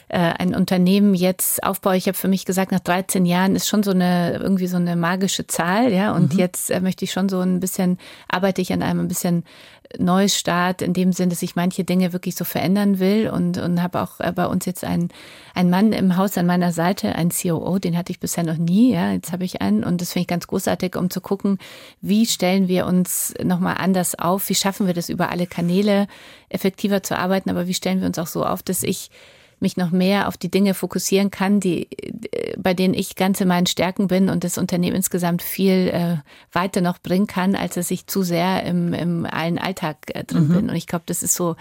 äh, 0.09 0.19
ein 0.19 0.55
Unternehmen 0.55 1.15
jetzt 1.15 1.65
aufbaue. 1.65 1.97
Ich 1.97 2.07
habe 2.07 2.17
für 2.17 2.29
mich 2.29 2.45
gesagt, 2.45 2.71
nach 2.71 2.79
13 2.79 3.27
Jahren 3.27 3.57
ist 3.57 3.67
schon 3.67 3.83
so 3.83 3.91
eine 3.91 4.39
irgendwie 4.41 4.69
so 4.69 4.77
eine 4.77 4.95
magische 4.95 5.49
Zahl, 5.49 5.93
ja. 5.93 6.15
Und 6.15 6.35
mhm. 6.35 6.39
jetzt 6.39 6.71
äh, 6.71 6.81
möchte 6.81 7.05
ich 7.05 7.11
schon 7.11 7.29
so 7.29 7.41
ein 7.41 7.59
bisschen 7.59 7.99
arbeite 8.29 8.63
ich 8.63 8.73
an 8.73 8.83
einem 8.83 9.01
ein 9.01 9.09
bisschen 9.09 9.45
Neustart 9.99 10.83
in 10.83 10.93
dem 10.93 11.13
Sinn, 11.13 11.31
dass 11.31 11.43
ich 11.43 11.57
manche 11.57 11.85
Dinge 11.85 12.13
wirklich 12.13 12.37
so 12.37 12.45
verändern 12.45 12.99
will 12.99 13.31
und, 13.31 13.59
und 13.59 13.83
habe 13.83 14.01
auch 14.03 14.21
äh, 14.21 14.33
bei 14.33 14.47
uns 14.47 14.67
jetzt 14.67 14.85
einen, 14.85 15.09
einen 15.55 15.71
Mann 15.71 15.93
im 15.93 16.17
Haus 16.17 16.37
an 16.39 16.47
meiner 16.47 16.73
Seite, 16.73 17.15
einen 17.15 17.31
COO, 17.31 17.79
den 17.79 17.97
hatte 17.97 18.13
ich 18.13 18.21
bisher 18.21 18.45
noch 18.45 18.57
nie, 18.57 18.93
ja, 18.93 19.13
jetzt 19.13 19.33
habe 19.33 19.45
ich 19.45 19.61
einen 19.61 19.85
und 19.85 20.01
das 20.01 20.13
finde 20.13 20.23
ich 20.23 20.29
ganz 20.29 20.47
großartig, 20.47 20.97
um 20.97 21.11
zu 21.11 21.21
gucken, 21.21 21.59
wie 22.01 22.27
stellen 22.27 22.69
wir 22.69 22.87
uns 22.87 23.35
nochmal 23.43 23.77
anders 23.79 24.19
auf, 24.19 24.49
wie 24.49 24.55
schaffen 24.55 24.87
wir 24.87 24.95
das 24.95 25.09
über 25.09 25.31
alle 25.31 25.47
Kanäle 25.47 26.07
effektiver 26.49 27.03
zu 27.03 27.19
arbeiten, 27.19 27.51
aber 27.51 27.67
wie 27.67 27.75
stellen 27.75 28.01
wir 28.01 28.07
uns 28.07 28.19
auch 28.19 28.27
so 28.27 28.45
auf, 28.45 28.63
dass 28.63 28.83
ich 28.83 29.11
mich 29.61 29.77
noch 29.77 29.91
mehr 29.91 30.29
auf 30.29 30.37
die 30.37 30.51
Dinge 30.51 30.75
fokussieren 30.75 31.31
kann, 31.31 31.61
die, 31.61 31.89
bei 32.59 32.75
denen 32.75 32.95
ich 32.95 33.17
ganz 33.17 33.41
in 33.41 33.49
meinen 33.49 33.67
Stärken 33.67 34.09
bin 34.09 34.29
und 34.29 34.45
das 34.45 34.59
Unternehmen 34.59 34.97
insgesamt 34.97 35.43
viel 35.43 35.89
äh, 35.89 36.17
weiter 36.53 36.81
noch 36.81 36.99
bringen 36.99 37.27
kann, 37.27 37.55
als 37.55 37.75
dass 37.75 37.91
ich 37.91 38.07
zu 38.07 38.23
sehr 38.23 38.65
im, 38.65 38.93
im 38.93 39.27
allen 39.27 39.59
Alltag 39.59 39.97
äh, 40.09 40.25
drin 40.25 40.49
mhm. 40.49 40.53
bin. 40.53 40.71
Und 40.71 40.77
ich 40.77 40.87
glaube, 40.87 41.05
das 41.07 41.23
ist 41.23 41.35
so 41.35 41.57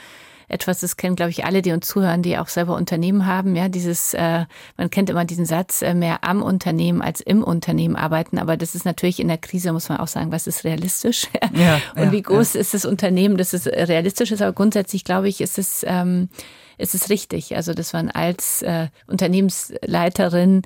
etwas, 0.48 0.80
das 0.80 0.98
kennen, 0.98 1.16
glaube 1.16 1.32
ich, 1.32 1.46
alle, 1.46 1.62
die 1.62 1.72
uns 1.72 1.88
zuhören, 1.88 2.22
die 2.22 2.38
auch 2.38 2.48
selber 2.48 2.76
Unternehmen 2.76 3.26
haben. 3.26 3.56
Ja, 3.56 3.70
dieses, 3.70 4.14
äh, 4.14 4.46
man 4.78 4.90
kennt 4.90 5.10
immer 5.10 5.26
diesen 5.26 5.46
Satz, 5.46 5.82
äh, 5.82 5.94
mehr 5.94 6.24
am 6.24 6.44
Unternehmen 6.44 7.02
als 7.02 7.22
im 7.22 7.44
Unternehmen 7.44 7.96
arbeiten. 7.96 8.38
Aber 8.38 8.58
das 8.58 8.76
ist 8.76 8.86
natürlich 8.86 9.20
in 9.20 9.28
der 9.28 9.38
Krise, 9.38 9.74
muss 9.74 9.90
man 9.90 10.00
auch 10.00 10.08
sagen, 10.08 10.32
was 10.32 10.48
ist 10.48 10.64
realistisch? 10.64 11.28
Ja, 11.56 11.80
Und 11.96 12.06
ja, 12.06 12.12
wie 12.12 12.22
groß 12.22 12.56
ja. 12.56 12.60
ist 12.60 12.74
das 12.74 12.86
Unternehmen, 12.86 13.38
dass 13.38 13.54
es 13.54 13.66
realistisch 13.66 14.32
ist? 14.32 14.42
Aber 14.42 14.52
grundsätzlich, 14.52 15.04
glaube 15.06 15.30
ich, 15.30 15.40
ist 15.42 15.58
es, 15.58 15.86
ähm, 15.88 16.28
ist 16.78 16.96
es 16.96 17.10
richtig. 17.10 17.56
Also, 17.56 17.74
dass 17.74 17.94
man 17.94 18.10
als 18.10 18.62
äh, 18.62 18.88
Unternehmensleiterin 19.08 20.64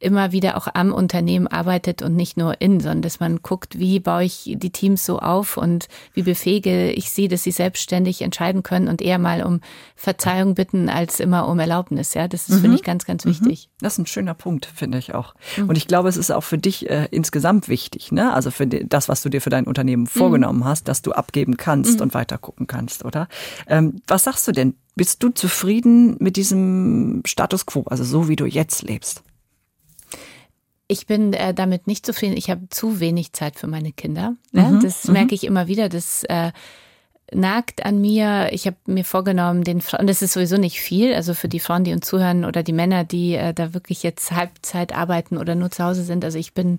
immer 0.00 0.32
wieder 0.32 0.56
auch 0.56 0.68
am 0.72 0.92
Unternehmen 0.92 1.46
arbeitet 1.46 2.02
und 2.02 2.14
nicht 2.14 2.36
nur 2.36 2.60
in, 2.60 2.80
sondern 2.80 3.02
dass 3.02 3.20
man 3.20 3.42
guckt, 3.42 3.78
wie 3.78 3.98
baue 3.98 4.24
ich 4.24 4.54
die 4.56 4.70
Teams 4.70 5.04
so 5.04 5.18
auf 5.18 5.56
und 5.56 5.88
wie 6.14 6.22
befähige 6.22 6.92
ich 6.92 7.10
sie, 7.10 7.28
dass 7.28 7.42
sie 7.42 7.50
selbstständig 7.50 8.22
entscheiden 8.22 8.62
können 8.62 8.88
und 8.88 9.02
eher 9.02 9.18
mal 9.18 9.42
um 9.42 9.60
Verzeihung 9.96 10.54
bitten 10.54 10.88
als 10.88 11.18
immer 11.20 11.48
um 11.48 11.58
Erlaubnis. 11.58 12.14
Ja, 12.14 12.28
das 12.28 12.48
ist, 12.48 12.56
mhm. 12.56 12.60
finde 12.60 12.76
ich, 12.76 12.82
ganz, 12.84 13.04
ganz 13.06 13.24
mhm. 13.24 13.30
wichtig. 13.30 13.70
Das 13.80 13.94
ist 13.94 13.98
ein 13.98 14.06
schöner 14.06 14.34
Punkt, 14.34 14.66
finde 14.66 14.98
ich 14.98 15.14
auch. 15.14 15.34
Mhm. 15.56 15.68
Und 15.68 15.76
ich 15.76 15.88
glaube, 15.88 16.08
es 16.08 16.16
ist 16.16 16.30
auch 16.30 16.44
für 16.44 16.58
dich 16.58 16.88
äh, 16.88 17.08
insgesamt 17.10 17.68
wichtig, 17.68 18.12
ne? 18.12 18.32
Also 18.32 18.50
für 18.50 18.66
das, 18.66 19.08
was 19.08 19.22
du 19.22 19.28
dir 19.28 19.40
für 19.40 19.50
dein 19.50 19.66
Unternehmen 19.66 20.02
mhm. 20.02 20.06
vorgenommen 20.06 20.64
hast, 20.64 20.86
dass 20.86 21.02
du 21.02 21.12
abgeben 21.12 21.56
kannst 21.56 21.96
mhm. 21.96 22.02
und 22.02 22.14
weiter 22.14 22.38
gucken 22.38 22.68
kannst, 22.68 23.04
oder? 23.04 23.26
Ähm, 23.66 24.00
was 24.06 24.24
sagst 24.24 24.46
du 24.46 24.52
denn? 24.52 24.74
Bist 24.98 25.22
du 25.22 25.28
zufrieden 25.28 26.16
mit 26.18 26.34
diesem 26.34 27.22
Status 27.24 27.66
quo, 27.66 27.84
also 27.86 28.02
so 28.02 28.28
wie 28.28 28.34
du 28.34 28.46
jetzt 28.46 28.82
lebst? 28.82 29.22
Ich 30.88 31.06
bin 31.06 31.32
äh, 31.34 31.54
damit 31.54 31.86
nicht 31.86 32.04
zufrieden. 32.04 32.36
Ich 32.36 32.50
habe 32.50 32.68
zu 32.68 32.98
wenig 32.98 33.32
Zeit 33.32 33.56
für 33.56 33.68
meine 33.68 33.92
Kinder. 33.92 34.34
Mhm, 34.50 34.80
das 34.82 35.06
merke 35.06 35.28
mhm. 35.28 35.34
ich 35.34 35.44
immer 35.44 35.68
wieder. 35.68 35.88
Das 35.88 36.24
äh, 36.24 36.50
nagt 37.32 37.84
an 37.84 38.00
mir. 38.00 38.48
Ich 38.52 38.66
habe 38.66 38.76
mir 38.86 39.04
vorgenommen, 39.04 39.64
den 39.64 39.80
Frauen, 39.80 40.06
das 40.06 40.22
ist 40.22 40.32
sowieso 40.32 40.56
nicht 40.56 40.80
viel, 40.80 41.14
also 41.14 41.34
für 41.34 41.48
die 41.48 41.60
Frauen, 41.60 41.84
die 41.84 41.92
uns 41.92 42.06
zuhören 42.06 42.44
oder 42.44 42.62
die 42.62 42.72
Männer, 42.72 43.04
die 43.04 43.34
äh, 43.34 43.52
da 43.52 43.74
wirklich 43.74 44.02
jetzt 44.02 44.32
Halbzeit 44.32 44.94
arbeiten 44.94 45.36
oder 45.36 45.54
nur 45.54 45.70
zu 45.70 45.84
Hause 45.84 46.02
sind. 46.02 46.24
Also 46.24 46.38
ich 46.38 46.54
bin, 46.54 46.78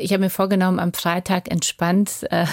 ich 0.00 0.12
habe 0.12 0.24
mir 0.24 0.30
vorgenommen, 0.30 0.80
am 0.80 0.92
Freitag 0.92 1.50
entspannt 1.50 2.26
äh, 2.30 2.46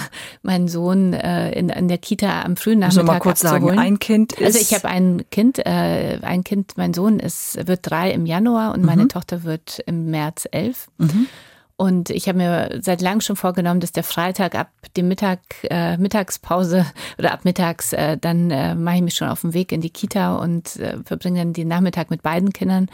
meinen 0.44 0.68
Sohn 0.68 1.14
äh, 1.14 1.52
in, 1.52 1.70
in 1.70 1.88
der 1.88 1.98
Kita 1.98 2.44
am 2.44 2.56
frühen 2.56 2.80
Nachmittag 2.80 3.06
Muss 3.06 3.14
mal 3.14 3.20
kurz 3.20 3.44
abzuholen. 3.44 3.78
sagen, 3.78 3.88
ein 3.88 4.00
Kind 4.00 4.34
ist 4.34 4.46
Also 4.46 4.60
ich 4.60 4.74
habe 4.74 4.88
ein 4.88 5.24
Kind, 5.32 5.60
äh, 5.66 6.20
ein 6.22 6.44
Kind, 6.44 6.74
mein 6.78 6.94
Sohn 6.94 7.20
ist 7.20 7.68
wird 7.68 7.80
drei 7.84 8.12
im 8.12 8.26
Januar 8.26 8.74
und 8.74 8.82
mhm. 8.82 8.86
meine 8.86 9.08
Tochter 9.08 9.44
wird 9.44 9.80
im 9.86 10.12
März 10.12 10.48
elf. 10.52 10.88
Mhm. 10.98 11.28
Und 11.78 12.10
ich 12.10 12.28
habe 12.28 12.40
mir 12.40 12.80
seit 12.82 13.02
langem 13.02 13.22
schon 13.22 13.36
vorgenommen, 13.36 13.80
dass 13.80 13.92
der 13.92 14.04
Freitag 14.04 14.56
ab 14.56 14.72
dem 14.98 15.08
Mittag, 15.08 15.40
äh, 15.70 15.96
Mittagspause 15.98 16.86
oder 17.20 17.32
ab 17.32 17.46
mittags, 17.46 17.94
äh, 17.94 18.18
dann 18.18 18.50
äh, 18.50 18.74
mache 18.74 18.98
ich 18.98 19.02
mich 19.04 19.16
schon 19.16 19.30
auf 19.30 19.42
den 19.42 19.54
Weg 19.54 19.72
in 19.72 19.82
die 19.82 19.92
Kita 19.92 20.36
und 20.38 20.76
äh, 20.78 20.98
verbringe 21.06 21.40
dann 21.40 21.54
den 21.54 21.68
Nachmittag 21.68 22.10
mit 22.10 22.24
beiden 22.24 22.52
Kindern. 22.52 22.90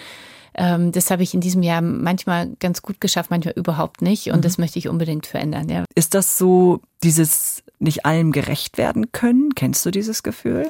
Ähm, 0.56 0.92
das 0.92 1.10
habe 1.12 1.24
ich 1.24 1.34
in 1.34 1.40
diesem 1.40 1.64
Jahr 1.64 1.82
manchmal 1.82 2.50
ganz 2.60 2.82
gut 2.82 3.00
geschafft, 3.00 3.32
manchmal 3.32 3.56
überhaupt 3.56 4.02
nicht. 4.02 4.28
Und 4.28 4.38
mhm. 4.38 4.42
das 4.42 4.58
möchte 4.58 4.80
ich 4.80 4.90
unbedingt 4.90 5.28
verändern. 5.28 5.70
Ja. 5.70 5.86
Ist 5.96 6.14
das 6.14 6.38
so, 6.38 6.82
dieses 7.04 7.64
nicht 7.80 8.06
allem 8.06 8.34
gerecht 8.34 8.78
werden 8.78 9.14
können? 9.14 9.56
Kennst 9.56 9.86
du 9.86 9.92
dieses 9.92 10.24
Gefühl? 10.24 10.68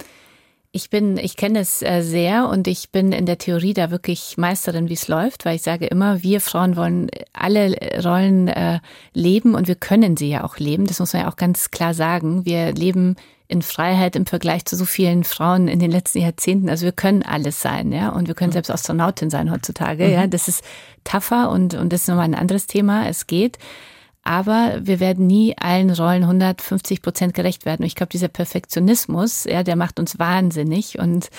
Ich 0.76 0.90
bin, 0.90 1.18
ich 1.18 1.38
kenne 1.38 1.60
es 1.60 1.84
äh, 1.84 2.02
sehr 2.02 2.50
und 2.50 2.68
ich 2.68 2.90
bin 2.90 3.12
in 3.12 3.28
der 3.28 3.38
Theorie 3.38 3.76
da 3.76 3.92
wirklich 3.92 4.38
Meisterin, 4.38 4.90
wie 4.90 4.94
es 4.94 5.08
läuft, 5.08 5.46
weil 5.46 5.56
ich 5.56 5.62
sage 5.62 5.86
immer, 5.86 6.24
wir 6.24 6.42
Frauen 6.42 6.76
wollen 6.76 7.12
alle 7.32 7.76
Rollen 8.04 8.48
äh, 8.48 8.80
leben 9.14 9.54
und 9.54 9.68
wir 9.68 9.76
können 9.76 10.18
sie 10.18 10.30
ja 10.30 10.44
auch 10.44 10.58
leben. 10.58 10.88
Das 10.88 11.00
muss 11.00 11.14
man 11.14 11.22
ja 11.22 11.32
auch 11.32 11.36
ganz 11.36 11.70
klar 11.70 11.94
sagen. 11.94 12.44
Wir 12.46 12.74
leben 12.74 13.18
in 13.48 13.62
Freiheit 13.62 14.16
im 14.16 14.26
Vergleich 14.26 14.66
zu 14.66 14.76
so 14.76 14.86
vielen 14.86 15.24
Frauen 15.24 15.68
in 15.68 15.78
den 15.78 15.92
letzten 15.92 16.22
Jahrzehnten. 16.22 16.70
Also 16.72 16.86
wir 16.86 16.92
können 16.92 17.22
alles 17.22 17.62
sein, 17.62 17.92
ja, 17.92 18.10
und 18.10 18.28
wir 18.28 18.34
können 18.34 18.50
mhm. 18.50 18.54
selbst 18.54 18.72
Astronautin 18.72 19.30
sein 19.30 19.52
heutzutage. 19.52 20.12
Ja, 20.12 20.26
mhm. 20.26 20.32
das 20.32 20.48
ist 20.48 20.64
tougher 21.04 21.52
und 21.52 21.76
und 21.76 21.94
das 21.94 22.02
ist 22.02 22.08
nochmal 22.08 22.26
ein 22.26 22.34
anderes 22.34 22.66
Thema. 22.66 23.08
Es 23.08 23.28
geht. 23.28 23.60
Aber 24.26 24.80
wir 24.82 25.02
werden 25.02 25.28
nie 25.28 25.54
allen 25.58 25.90
Rollen 25.90 26.24
150 26.24 27.02
Prozent 27.02 27.34
gerecht 27.34 27.66
werden. 27.66 27.82
Und 27.82 27.88
ich 27.88 27.96
glaube, 27.96 28.10
dieser 28.10 28.30
Perfektionismus, 28.30 29.44
ja, 29.44 29.64
der 29.64 29.76
macht 29.76 30.00
uns 30.00 30.18
wahnsinnig. 30.18 30.98
Und 30.98 31.30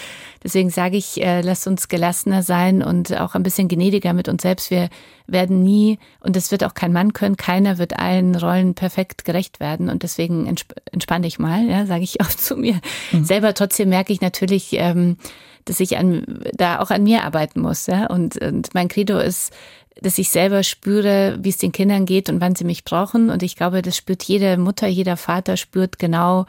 deswegen 0.42 0.68
sage 0.68 0.98
ich, 0.98 1.22
äh, 1.22 1.40
lasst 1.40 1.66
uns 1.66 1.88
gelassener 1.88 2.42
sein 2.42 2.82
und 2.82 3.18
auch 3.18 3.34
ein 3.34 3.42
bisschen 3.42 3.68
gnädiger 3.68 4.12
mit 4.12 4.28
uns 4.28 4.42
selbst. 4.42 4.70
Wir 4.70 4.90
werden 5.26 5.62
nie, 5.62 5.98
und 6.20 6.36
das 6.36 6.50
wird 6.50 6.62
auch 6.62 6.74
kein 6.74 6.92
Mann 6.92 7.14
können, 7.14 7.38
keiner 7.38 7.78
wird 7.78 7.98
allen 7.98 8.34
Rollen 8.34 8.74
perfekt 8.74 9.24
gerecht 9.24 9.60
werden. 9.60 9.88
Und 9.88 10.02
deswegen 10.02 10.46
entsp 10.46 10.74
entspanne 10.92 11.26
ich 11.26 11.38
mal, 11.38 11.66
ja, 11.66 11.86
sage 11.86 12.04
ich 12.04 12.20
auch 12.20 12.28
zu 12.28 12.54
mir. 12.54 12.80
Mhm. 13.12 13.24
Selber 13.24 13.54
trotzdem 13.54 13.88
merke 13.88 14.12
ich 14.12 14.20
natürlich, 14.20 14.74
ähm, 14.74 15.16
dass 15.64 15.80
ich 15.80 15.96
an, 15.96 16.42
da 16.52 16.80
auch 16.80 16.90
an 16.90 17.04
mir 17.04 17.24
arbeiten 17.24 17.60
muss. 17.60 17.86
Ja? 17.86 18.06
Und, 18.06 18.36
und 18.36 18.74
mein 18.74 18.88
Credo 18.88 19.18
ist, 19.18 19.54
dass 20.00 20.18
ich 20.18 20.28
selber 20.28 20.62
spüre, 20.62 21.38
wie 21.40 21.50
es 21.50 21.58
den 21.58 21.72
Kindern 21.72 22.06
geht 22.06 22.28
und 22.28 22.40
wann 22.40 22.54
sie 22.54 22.64
mich 22.64 22.84
brauchen. 22.84 23.30
Und 23.30 23.42
ich 23.42 23.56
glaube, 23.56 23.82
das 23.82 23.96
spürt 23.96 24.22
jede 24.24 24.56
Mutter, 24.56 24.86
jeder 24.86 25.16
Vater 25.16 25.56
spürt 25.56 25.98
genau, 25.98 26.46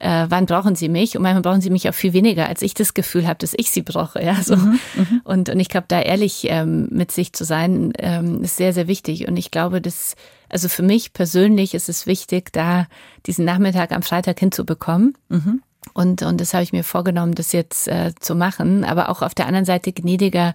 äh, 0.00 0.26
wann 0.28 0.46
brauchen 0.46 0.76
sie 0.76 0.88
mich? 0.88 1.16
Und 1.16 1.22
manchmal 1.22 1.42
brauchen 1.42 1.60
sie 1.60 1.70
mich 1.70 1.88
auch 1.88 1.94
viel 1.94 2.12
weniger, 2.12 2.48
als 2.48 2.62
ich 2.62 2.74
das 2.74 2.94
Gefühl 2.94 3.26
habe, 3.26 3.38
dass 3.38 3.54
ich 3.56 3.70
sie 3.70 3.82
brauche. 3.82 4.22
Ja, 4.22 4.36
so. 4.42 4.56
Mhm, 4.56 4.80
mhm, 4.94 5.20
und, 5.24 5.48
und 5.48 5.60
ich 5.60 5.68
glaube, 5.68 5.86
da 5.88 6.00
ehrlich 6.00 6.46
ähm, 6.48 6.88
mit 6.90 7.10
sich 7.10 7.32
zu 7.32 7.44
sein, 7.44 7.92
ähm, 7.98 8.42
ist 8.42 8.56
sehr, 8.56 8.72
sehr 8.72 8.86
wichtig. 8.86 9.26
Und 9.26 9.36
ich 9.36 9.50
glaube, 9.50 9.80
dass, 9.80 10.14
also 10.48 10.68
für 10.68 10.82
mich 10.82 11.12
persönlich 11.12 11.74
ist 11.74 11.88
es 11.88 12.06
wichtig, 12.06 12.52
da 12.52 12.86
diesen 13.26 13.44
Nachmittag 13.44 13.92
am 13.92 14.02
Freitag 14.02 14.38
hinzubekommen. 14.38 15.16
Mhm. 15.28 15.62
Und, 15.94 16.22
und 16.22 16.40
das 16.40 16.54
habe 16.54 16.62
ich 16.62 16.72
mir 16.72 16.84
vorgenommen, 16.84 17.34
das 17.34 17.52
jetzt 17.52 17.88
äh, 17.88 18.12
zu 18.20 18.34
machen. 18.34 18.84
Aber 18.84 19.08
auch 19.08 19.22
auf 19.22 19.34
der 19.34 19.46
anderen 19.46 19.64
Seite 19.64 19.92
gnädiger 19.92 20.54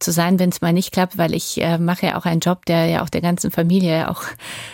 zu 0.00 0.12
sein, 0.12 0.38
wenn 0.38 0.48
es 0.48 0.60
mal 0.60 0.72
nicht 0.72 0.92
klappt, 0.92 1.18
weil 1.18 1.34
ich 1.34 1.62
äh, 1.62 1.78
mache 1.78 2.06
ja 2.06 2.18
auch 2.18 2.24
einen 2.24 2.40
Job, 2.40 2.66
der 2.66 2.86
ja 2.86 3.02
auch 3.02 3.08
der 3.08 3.20
ganzen 3.20 3.50
Familie 3.50 4.10
auch 4.10 4.22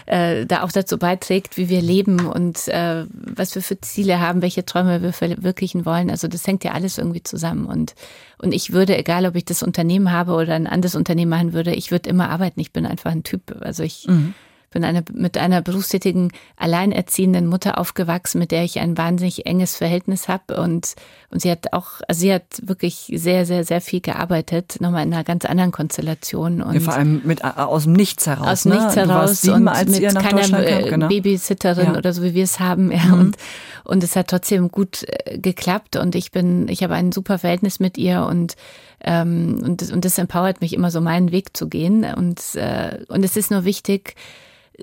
äh, 0.07 0.47
da 0.47 0.63
auch 0.63 0.73
dazu 0.73 0.99
beiträgt, 0.99 1.57
wie 1.57 1.69
wir 1.69 1.83
leben 1.83 2.27
und 2.27 2.69
äh, 2.69 3.05
was 3.11 3.55
wir 3.55 3.63
für 3.63 3.81
Ziele 3.81 4.21
haben, 4.21 4.41
welche 4.41 4.65
Träume 4.65 5.03
wir 5.03 5.13
verwirklichen 5.13 5.85
wollen. 5.85 6.11
Also 6.11 6.29
das 6.29 6.47
hängt 6.47 6.65
ja 6.65 6.73
alles 6.73 6.99
irgendwie 6.99 7.23
zusammen 7.23 7.67
und 7.67 7.95
und 8.39 8.53
ich 8.53 8.73
würde, 8.73 8.99
egal 8.99 9.25
ob 9.25 9.35
ich 9.35 9.47
das 9.47 9.63
Unternehmen 9.63 10.13
habe 10.13 10.33
oder 10.33 10.55
ein 10.55 10.67
anderes 10.67 10.95
Unternehmen 10.95 11.31
machen 11.31 11.53
würde, 11.55 11.75
ich 11.75 11.91
würde 11.91 12.11
immer 12.11 12.29
arbeiten. 12.29 12.61
Ich 12.61 12.71
bin 12.71 12.85
einfach 12.85 13.11
ein 13.11 13.23
Typ. 13.23 13.57
Also 13.63 13.83
ich 13.83 14.07
mhm 14.07 14.35
bin 14.77 14.85
eine, 14.85 15.03
mit 15.11 15.39
einer 15.39 15.63
berufstätigen, 15.63 16.33
alleinerziehenden 16.59 17.47
Mutter 17.47 17.79
aufgewachsen, 17.79 18.39
mit 18.39 18.51
der 18.51 18.63
ich 18.63 18.79
ein 18.79 18.99
wahnsinnig 18.99 19.47
enges 19.47 19.75
Verhältnis 19.75 20.29
habe. 20.29 20.61
Und, 20.61 20.97
und 21.31 21.41
sie 21.41 21.51
hat 21.51 21.73
auch, 21.73 22.03
also 22.07 22.21
sie 22.21 22.35
hat 22.35 22.45
wirklich 22.61 23.11
sehr, 23.15 23.47
sehr, 23.47 23.65
sehr 23.65 23.81
viel 23.81 24.03
gearbeitet, 24.03 24.77
nochmal 24.81 25.07
in 25.07 25.15
einer 25.15 25.25
ganz 25.25 25.47
anderen 25.47 25.73
Konstellation. 25.73 26.61
Und 26.61 26.75
ja, 26.75 26.81
vor 26.81 26.93
allem 26.93 27.23
mit, 27.25 27.41
äh, 27.41 27.45
aus 27.57 27.85
dem 27.85 27.95
Nichts 27.95 28.27
heraus. 28.27 28.49
Aus 28.49 28.65
ne? 28.67 28.75
Nichts 28.75 28.97
heraus 28.97 29.45
und 29.49 29.65
mit 29.65 30.15
keiner 30.15 30.67
äh, 30.67 30.91
genau. 30.91 31.09
Babysitterin 31.09 31.95
ja. 31.95 31.97
oder 31.97 32.13
so, 32.13 32.23
wie 32.23 32.35
wir 32.35 32.45
es 32.45 32.61
haben. 32.61 32.93
Ja. 32.93 33.05
Mhm. 33.05 33.21
Und, 33.21 33.37
und 33.85 34.05
es 34.05 34.15
hat 34.15 34.29
trotzdem 34.29 34.71
gut 34.71 35.07
äh, 35.09 35.39
geklappt 35.39 35.97
und 35.97 36.15
ich 36.15 36.33
bin, 36.33 36.69
ich 36.69 36.83
habe 36.83 36.93
ein 36.93 37.13
super 37.13 37.39
Verhältnis 37.39 37.81
mit 37.81 37.97
ihr 37.97 38.27
und 38.27 38.57
ähm, 39.03 39.61
und, 39.63 39.91
und 39.91 40.05
das 40.05 40.19
empowert 40.19 40.61
mich 40.61 40.73
immer 40.73 40.91
so 40.91 41.01
meinen 41.01 41.31
Weg 41.31 41.57
zu 41.57 41.69
gehen 41.69 42.05
und 42.05 42.41
äh, 42.57 42.99
und 43.09 43.25
es 43.25 43.37
ist 43.37 43.51
nur 43.51 43.65
wichtig, 43.65 44.17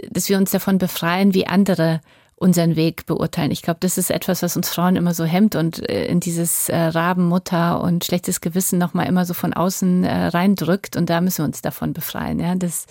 dass 0.10 0.30
wir 0.30 0.38
uns 0.38 0.52
davon 0.52 0.78
befreien, 0.78 1.34
wie 1.34 1.48
andere 1.48 2.02
unseren 2.36 2.76
Weg 2.76 3.06
beurteilen. 3.06 3.52
Ich 3.52 3.62
glaube, 3.62 3.80
das 3.80 3.98
ist 3.98 4.12
etwas, 4.12 4.44
was 4.44 4.58
uns 4.58 4.70
Frauen 4.70 4.96
immer 4.96 5.14
so 5.14 5.24
hemmt 5.24 5.56
und 5.56 5.88
äh, 5.90 6.08
in 6.08 6.20
dieses 6.20 6.68
äh, 6.68 6.76
Rabenmutter 6.76 7.82
und 7.82 8.04
schlechtes 8.04 8.42
Gewissen 8.42 8.80
nochmal 8.80 9.08
immer 9.08 9.26
so 9.26 9.34
von 9.34 9.54
außen 9.54 10.04
äh, 10.04 10.26
reindrückt. 10.28 10.98
Und 10.98 11.10
da 11.10 11.22
müssen 11.22 11.40
wir 11.40 11.46
uns 11.46 11.62
davon 11.62 11.94
befreien. 11.94 12.40
Ja, 12.40 12.56
das, 12.56 12.88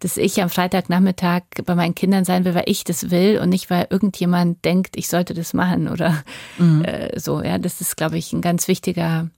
dass 0.00 0.16
ich 0.16 0.42
am 0.42 0.50
Freitagnachmittag 0.50 1.42
bei 1.64 1.74
meinen 1.74 1.94
Kindern 1.94 2.24
sein 2.24 2.44
will, 2.44 2.54
weil 2.54 2.64
ich 2.66 2.82
das 2.82 3.10
will 3.10 3.38
und 3.38 3.50
nicht, 3.50 3.70
weil 3.70 3.86
irgendjemand 3.90 4.64
denkt, 4.64 4.96
ich 4.96 5.08
sollte 5.08 5.34
das 5.34 5.54
machen 5.54 5.88
oder 5.88 6.24
mhm. 6.58 6.82
äh, 6.84 7.18
so. 7.20 7.42
Ja, 7.42 7.58
das 7.58 7.80
ist, 7.80 7.96
glaube 7.96 8.18
ich, 8.18 8.32
ein 8.32 8.40
ganz 8.40 8.66
wichtiger 8.66 9.28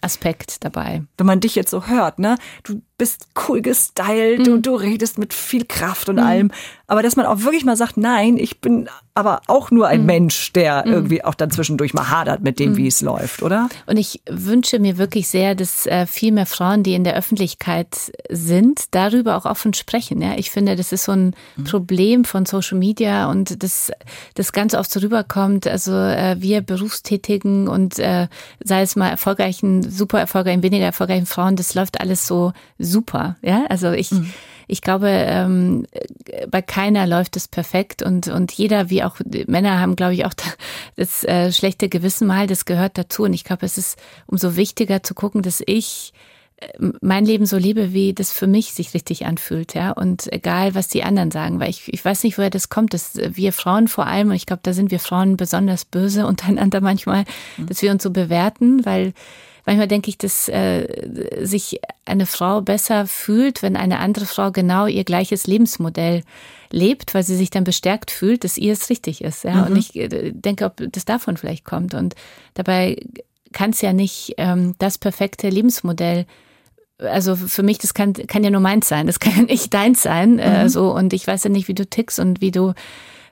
Aspekt 0.00 0.64
dabei. 0.64 1.02
Wenn 1.18 1.26
man 1.26 1.40
dich 1.40 1.56
jetzt 1.56 1.70
so 1.70 1.88
hört, 1.88 2.18
ne? 2.18 2.38
Du 2.62 2.80
bist 2.98 3.28
cool 3.48 3.62
gestylt, 3.62 4.40
mhm. 4.40 4.44
du, 4.44 4.58
du 4.58 4.74
redest 4.74 5.18
mit 5.18 5.32
viel 5.32 5.64
Kraft 5.64 6.08
und 6.08 6.16
mhm. 6.16 6.22
allem. 6.22 6.50
Aber 6.88 7.02
dass 7.02 7.16
man 7.16 7.26
auch 7.26 7.42
wirklich 7.42 7.64
mal 7.64 7.76
sagt, 7.76 7.96
nein, 7.96 8.36
ich 8.36 8.60
bin 8.60 8.88
aber 9.14 9.40
auch 9.46 9.70
nur 9.70 9.88
ein 9.88 10.00
mhm. 10.00 10.06
Mensch, 10.06 10.52
der 10.52 10.84
mhm. 10.86 10.92
irgendwie 10.92 11.24
auch 11.24 11.34
dann 11.34 11.50
zwischendurch 11.50 11.92
mal 11.92 12.08
hadert 12.08 12.40
mit 12.42 12.60
dem, 12.60 12.72
mhm. 12.72 12.76
wie 12.76 12.86
es 12.86 13.00
läuft, 13.00 13.42
oder? 13.42 13.68
Und 13.86 13.96
ich 13.96 14.22
wünsche 14.28 14.78
mir 14.78 14.96
wirklich 14.96 15.28
sehr, 15.28 15.54
dass 15.54 15.86
äh, 15.86 16.06
viel 16.06 16.32
mehr 16.32 16.46
Frauen, 16.46 16.82
die 16.82 16.94
in 16.94 17.04
der 17.04 17.16
Öffentlichkeit 17.16 18.12
sind, 18.30 18.94
darüber 18.94 19.36
auch 19.36 19.44
offen 19.44 19.74
sprechen. 19.74 20.22
Ja, 20.22 20.34
ich 20.36 20.50
finde, 20.50 20.76
das 20.76 20.92
ist 20.92 21.04
so 21.04 21.12
ein 21.12 21.34
mhm. 21.56 21.64
Problem 21.64 22.24
von 22.24 22.46
Social 22.46 22.78
Media 22.78 23.30
und 23.30 23.62
das, 23.62 23.90
das 24.34 24.52
ganz 24.52 24.74
oft 24.74 24.90
so 24.90 25.00
rüberkommt. 25.00 25.66
Also 25.66 25.92
äh, 25.92 26.36
wir 26.38 26.62
Berufstätigen 26.62 27.68
und 27.68 27.98
äh, 27.98 28.28
sei 28.62 28.82
es 28.82 28.96
mal 28.96 29.08
erfolgreichen, 29.08 29.88
super 29.88 30.20
erfolgreichen, 30.20 30.62
weniger 30.62 30.86
erfolgreichen 30.86 31.26
Frauen, 31.26 31.56
das 31.56 31.74
läuft 31.74 32.00
alles 32.00 32.26
so 32.26 32.52
super. 32.90 33.36
Ja, 33.42 33.66
also 33.68 33.92
ich, 33.92 34.10
mhm. 34.10 34.32
ich 34.66 34.82
glaube, 34.82 35.08
ähm, 35.08 35.86
bei 36.50 36.62
keiner 36.62 37.06
läuft 37.06 37.36
es 37.36 37.48
perfekt 37.48 38.02
und, 38.02 38.28
und 38.28 38.52
jeder, 38.52 38.90
wie 38.90 39.04
auch 39.04 39.16
Männer 39.46 39.80
haben, 39.80 39.96
glaube 39.96 40.14
ich, 40.14 40.24
auch 40.24 40.34
das 40.96 41.24
äh, 41.24 41.52
schlechte 41.52 41.88
Gewissen 41.88 42.26
mal, 42.26 42.46
das 42.46 42.64
gehört 42.64 42.98
dazu. 42.98 43.24
Und 43.24 43.32
ich 43.32 43.44
glaube, 43.44 43.66
es 43.66 43.78
ist 43.78 43.98
umso 44.26 44.56
wichtiger 44.56 45.02
zu 45.02 45.14
gucken, 45.14 45.42
dass 45.42 45.62
ich 45.64 46.12
mein 47.00 47.24
Leben 47.24 47.46
so 47.46 47.56
lebe, 47.56 47.92
wie 47.92 48.14
das 48.14 48.32
für 48.32 48.46
mich 48.46 48.72
sich 48.72 48.94
richtig 48.94 49.26
anfühlt, 49.26 49.74
ja. 49.74 49.92
Und 49.92 50.32
egal, 50.32 50.74
was 50.74 50.88
die 50.88 51.04
anderen 51.04 51.30
sagen, 51.30 51.60
weil 51.60 51.70
ich, 51.70 51.92
ich 51.92 52.04
weiß 52.04 52.24
nicht, 52.24 52.38
woher 52.38 52.50
das 52.50 52.68
kommt, 52.68 52.94
dass 52.94 53.12
wir 53.16 53.52
Frauen 53.52 53.88
vor 53.88 54.06
allem, 54.06 54.30
und 54.30 54.36
ich 54.36 54.46
glaube, 54.46 54.62
da 54.62 54.72
sind 54.72 54.90
wir 54.90 54.98
Frauen 54.98 55.36
besonders 55.36 55.84
böse 55.84 56.26
untereinander 56.26 56.80
manchmal, 56.80 57.24
mhm. 57.56 57.66
dass 57.66 57.82
wir 57.82 57.90
uns 57.90 58.02
so 58.02 58.10
bewerten, 58.10 58.84
weil 58.84 59.12
Manchmal 59.68 59.88
denke 59.88 60.08
ich, 60.08 60.16
dass 60.16 60.48
äh, 60.48 60.86
sich 61.42 61.80
eine 62.06 62.24
Frau 62.24 62.62
besser 62.62 63.06
fühlt, 63.06 63.60
wenn 63.60 63.76
eine 63.76 63.98
andere 63.98 64.24
Frau 64.24 64.50
genau 64.50 64.86
ihr 64.86 65.04
gleiches 65.04 65.46
Lebensmodell 65.46 66.22
lebt, 66.70 67.12
weil 67.12 67.22
sie 67.22 67.36
sich 67.36 67.50
dann 67.50 67.64
bestärkt 67.64 68.10
fühlt, 68.10 68.44
dass 68.44 68.56
ihr 68.56 68.72
es 68.72 68.88
richtig 68.88 69.22
ist. 69.22 69.44
Ja? 69.44 69.56
Mhm. 69.56 69.64
Und 69.64 69.76
ich 69.76 69.94
äh, 69.94 70.32
denke, 70.32 70.64
ob 70.64 70.82
das 70.90 71.04
davon 71.04 71.36
vielleicht 71.36 71.66
kommt. 71.66 71.92
Und 71.92 72.14
dabei 72.54 72.96
kann 73.52 73.72
es 73.72 73.82
ja 73.82 73.92
nicht 73.92 74.36
ähm, 74.38 74.74
das 74.78 74.96
perfekte 74.96 75.50
Lebensmodell 75.50 76.24
also 76.98 77.36
für 77.36 77.62
mich, 77.62 77.78
das 77.78 77.94
kann, 77.94 78.12
kann 78.12 78.44
ja 78.44 78.50
nur 78.50 78.60
meins 78.60 78.88
sein, 78.88 79.06
das 79.06 79.20
kann 79.20 79.34
ja 79.36 79.42
nicht 79.42 79.72
deins 79.72 80.02
sein. 80.02 80.38
Äh, 80.38 80.48
mhm. 80.48 80.66
Äh, 80.66 80.68
so, 80.68 80.94
und 80.94 81.12
ich 81.12 81.26
weiß 81.26 81.44
ja 81.44 81.50
nicht, 81.50 81.68
wie 81.68 81.74
du 81.74 81.86
tickst 81.86 82.18
und 82.18 82.40
wie 82.40 82.50
du 82.50 82.74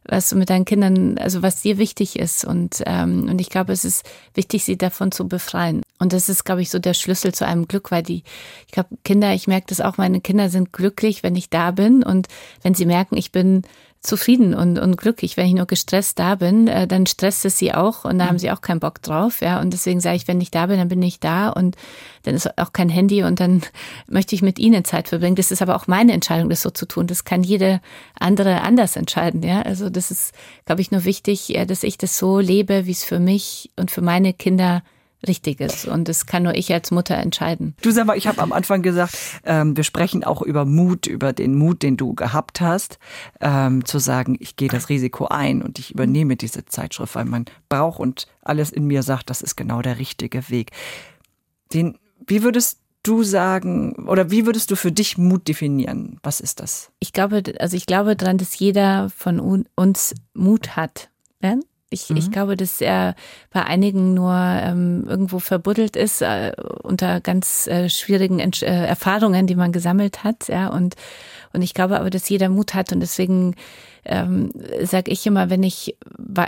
was 0.09 0.29
du 0.29 0.37
mit 0.37 0.51
deinen 0.51 0.65
Kindern, 0.65 1.19
also 1.19 1.43
was 1.43 1.63
dir 1.63 1.79
wichtig 1.79 2.19
ist. 2.19 2.45
Und, 2.45 2.83
ähm, 2.87 3.29
und 3.29 3.41
ich 3.41 3.51
glaube, 3.51 3.73
es 3.73 3.85
ist 3.85 4.09
wichtig, 4.35 4.65
sie 4.65 4.77
davon 4.77 5.13
zu 5.13 5.29
befreien. 5.29 5.83
Und 5.99 6.13
das 6.13 6.29
ist, 6.29 6.45
glaube 6.45 6.63
ich, 6.63 6.71
so 6.71 6.79
der 6.79 6.95
Schlüssel 6.95 7.35
zu 7.35 7.47
einem 7.47 7.67
Glück, 7.67 7.91
weil 7.91 8.03
die, 8.03 8.23
ich 8.67 8.73
glaube, 8.73 8.91
Kinder, 9.05 9.33
ich 9.35 9.47
merke 9.47 9.67
das 9.69 9.81
auch, 9.81 9.97
meine 9.97 10.21
Kinder 10.21 10.49
sind 10.49 10.73
glücklich, 10.73 11.23
wenn 11.23 11.37
ich 11.37 11.51
da 11.51 11.71
bin. 11.73 12.03
Und 12.03 12.29
wenn 12.63 12.75
sie 12.75 12.87
merken, 12.87 13.17
ich 13.17 13.33
bin 13.33 13.63
zufrieden 14.07 14.55
und, 14.55 14.79
und 14.79 14.97
glücklich. 14.97 15.37
Wenn 15.37 15.47
ich 15.47 15.55
nur 15.55 15.67
gestresst 15.67 16.19
da 16.19 16.37
bin, 16.37 16.69
äh, 16.69 16.87
dann 16.87 17.07
stresst 17.07 17.45
es 17.45 17.59
sie 17.59 17.75
auch 17.75 18.05
und 18.05 18.19
da 18.19 18.25
mhm. 18.25 18.29
haben 18.29 18.39
sie 18.39 18.51
auch 18.51 18.61
keinen 18.61 18.81
Bock 18.81 19.03
drauf. 19.03 19.41
Ja, 19.41 19.61
und 19.61 19.73
deswegen 19.73 20.01
sage 20.01 20.17
ich, 20.17 20.29
wenn 20.29 20.41
ich 20.41 20.51
da 20.51 20.67
bin, 20.67 20.79
dann 20.79 20.89
bin 20.89 21.03
ich 21.03 21.21
da 21.21 21.51
und 21.51 21.77
dann 22.23 22.35
ist 22.35 22.59
auch 22.59 22.73
kein 22.73 22.89
Handy 22.89 23.23
und 23.23 23.41
dann 23.41 23.63
möchte 24.09 24.35
ich 24.35 24.43
mit 24.43 24.59
ihnen 24.59 24.85
Zeit 24.85 25.09
verbringen. 25.09 25.37
Das 25.37 25.51
ist 25.51 25.63
aber 25.63 25.77
auch 25.77 25.87
meine 25.87 26.13
Entscheidung, 26.13 26.49
das 26.49 26.63
so 26.63 26.71
zu 26.71 26.87
tun. 26.87 27.07
Das 27.07 27.25
kann 27.25 27.43
jede 27.43 27.81
andere 28.19 28.63
anders 28.63 28.97
entscheiden. 28.97 29.43
Ja, 29.43 29.63
also 29.63 29.91
das 29.91 30.11
ist, 30.11 30.35
glaube 30.65 30.81
ich, 30.81 30.91
nur 30.91 31.05
wichtig, 31.05 31.59
dass 31.67 31.83
ich 31.83 31.99
das 31.99 32.17
so 32.17 32.39
lebe, 32.39 32.87
wie 32.87 32.93
es 32.93 33.05
für 33.05 33.19
mich 33.19 33.71
und 33.77 33.91
für 33.91 34.03
meine 34.03 34.33
Kinder 34.33 34.83
richtig 35.27 35.61
ist. 35.61 35.87
Und 35.87 36.09
das 36.09 36.27
kann 36.27 36.43
nur 36.43 36.55
ich 36.55 36.73
als 36.73 36.91
Mutter 36.91 37.17
entscheiden. 37.17 37.75
Du 37.83 37.91
sag 37.91 38.07
mal, 38.07 38.17
ich 38.17 38.27
habe 38.27 38.41
am 38.41 38.53
Anfang 38.53 38.83
gesagt, 38.83 39.17
ähm, 39.45 39.77
wir 39.77 39.85
sprechen 39.85 40.25
auch 40.25 40.43
über 40.43 40.65
Mut, 40.65 41.07
über 41.07 41.33
den 41.33 41.55
Mut, 41.55 41.83
den 41.83 41.97
du 41.97 42.15
gehabt 42.15 42.61
hast, 42.61 42.99
ähm, 43.41 43.85
zu 43.85 43.99
sagen, 43.99 44.37
ich 44.41 44.57
gehe 44.57 44.69
das 44.69 44.89
Risiko 44.89 45.27
ein 45.27 45.63
und 45.63 45.79
ich 45.79 45.93
übernehme 45.93 46.37
diese 46.37 46.65
Zeitschrift, 46.65 47.15
weil 47.15 47.25
man 47.25 47.47
braucht 47.69 48.01
und 48.01 48.27
alles 48.43 48.71
in 48.71 48.87
mir 48.87 49.03
sagt, 49.03 49.31
das 49.31 49.43
ist 49.43 49.57
genau 49.57 49.83
der 49.83 49.99
richtige 49.99 50.49
Weg. 50.51 50.71
Den, 51.73 51.99
wie 52.27 52.43
würdest 52.43 52.81
du 53.03 53.23
sagen 53.23 54.07
oder 54.09 54.31
wie 54.31 54.47
würdest 54.47 54.71
du 54.71 54.77
für 54.77 54.93
dich 54.93 55.17
Mut 55.17 55.49
definieren? 55.49 56.19
Was 56.23 56.41
ist 56.41 56.61
das? 56.61 56.91
Ich 56.99 57.13
glaube, 57.13 57.43
also 57.59 57.77
ich 57.77 57.87
glaube 57.87 58.17
daran, 58.17 58.39
dass 58.39 58.59
jeder 58.59 59.11
von 59.11 59.65
uns 59.75 60.15
Mut 60.35 60.77
hat. 60.77 61.11
Ja? 61.43 61.57
Ich, 61.91 62.11
mhm. 62.11 62.17
ich 62.17 62.31
glaube, 62.31 62.57
dass 62.57 62.81
er 62.81 63.15
bei 63.51 63.65
einigen 63.65 64.15
nur 64.15 64.35
ähm, 64.35 65.05
irgendwo 65.09 65.39
verbuddelt 65.39 65.95
ist 65.97 66.21
äh, 66.21 66.53
unter 66.83 67.21
ganz 67.21 67.67
äh, 67.69 67.89
schwierigen 67.89 68.41
Entsch 68.41 68.63
äh, 68.63 68.87
Erfahrungen, 68.87 69.47
die 69.47 69.55
man 69.55 69.73
gesammelt 69.73 70.25
hat. 70.25 70.49
Ja, 70.49 70.69
und, 70.69 70.97
und 71.53 71.63
ich 71.63 71.75
glaube 71.75 72.01
aber, 72.01 72.11
dass 72.11 72.29
jeder 72.29 72.49
Mut 72.49 72.75
hat 72.75 72.93
und 72.93 73.01
deswegen 73.01 73.55
ähm, 74.05 74.51
sage 74.83 75.11
ich 75.11 75.27
immer, 75.27 75.51
wenn 75.51 75.63
ich 75.63 75.97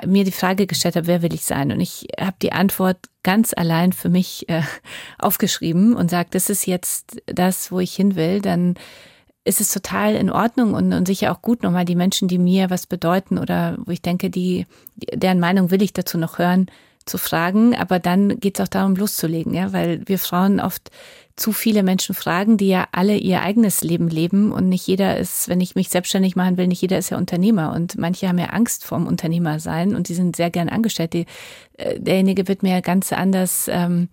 mir 0.07 0.25
die 0.25 0.33
Frage 0.33 0.67
gestellt 0.67 0.97
habe, 0.97 1.07
wer 1.07 1.23
will 1.23 1.35
ich 1.35 1.45
sein? 1.45 1.73
Und 1.73 1.81
ich 1.81 2.07
habe 2.19 2.37
die 2.41 2.53
Antwort 2.53 2.99
ganz 3.23 3.53
allein 3.53 3.93
für 3.93 4.09
mich 4.09 4.49
äh, 4.49 4.63
aufgeschrieben 5.19 5.95
und 5.95 6.11
sage, 6.11 6.29
das 6.33 6.51
ist 6.51 6.67
jetzt 6.67 7.21
das, 7.27 7.71
wo 7.71 7.81
ich 7.81 7.95
hin 7.95 8.17
will, 8.17 8.41
dann 8.41 8.75
ist 9.49 9.61
es 9.61 9.73
total 9.73 10.15
in 10.15 10.31
Ordnung 10.31 10.75
und, 10.75 10.93
und 10.93 11.07
sicher 11.07 11.33
auch 11.33 11.41
gut, 11.41 11.63
nochmal 11.63 11.87
die 11.87 11.97
Menschen, 11.97 12.29
die 12.29 12.39
mir 12.39 12.69
was 12.71 12.87
bedeuten 12.87 13.39
oder 13.39 13.77
wo 13.79 13.91
ich 13.91 14.03
denke, 14.03 14.29
die, 14.29 14.67
deren 14.97 15.41
Meinung 15.41 15.71
will 15.71 15.83
ich 15.83 15.95
dazu 15.95 16.19
noch 16.19 16.39
hören, 16.39 16.67
zu 17.07 17.17
fragen. 17.17 17.75
Aber 17.75 17.99
dann 17.99 18.39
geht 18.39 18.59
es 18.59 18.65
auch 18.65 18.69
darum, 18.69 18.95
loszulegen, 18.95 19.55
ja, 19.55 19.73
weil 19.73 20.03
wir 20.07 20.19
Frauen 20.19 20.61
oft 20.61 20.91
zu 21.39 21.53
viele 21.53 21.83
Menschen 21.83 22.15
fragen, 22.15 22.57
die 22.57 22.69
ja 22.69 22.89
alle 22.93 23.17
ihr 23.17 23.43
eigenes 23.43 23.83
Leben 23.83 24.09
leben 24.09 24.51
und 24.53 24.69
nicht 24.69 24.87
jeder 24.87 25.17
ist, 25.17 25.49
wenn 25.49 25.61
ich 25.61 25.77
mich 25.77 25.89
selbstständig 25.89 26.37
machen 26.37 26.57
will, 26.57 26.67
nicht 26.67 26.83
jeder 26.83 26.99
ist 26.99 27.11
ja 27.11 27.17
Unternehmer 27.17 27.73
und 27.73 27.97
manche 27.97 28.29
haben 28.29 28.39
ja 28.39 28.47
Angst 28.47 28.85
vorm 28.85 29.07
Unternehmer 29.07 29.61
sein 29.61 29.95
und 29.95 30.09
die 30.09 30.15
sind 30.15 30.37
sehr 30.37 30.51
gern 30.51 30.69
angestellt. 30.69 31.13
Die, 31.13 31.27
äh, 31.77 32.01
derjenige 32.01 32.49
wird 32.49 32.63
mir 32.63 32.83
ganz 32.83 33.13
anders, 33.13 33.71
ähm, 33.73 34.09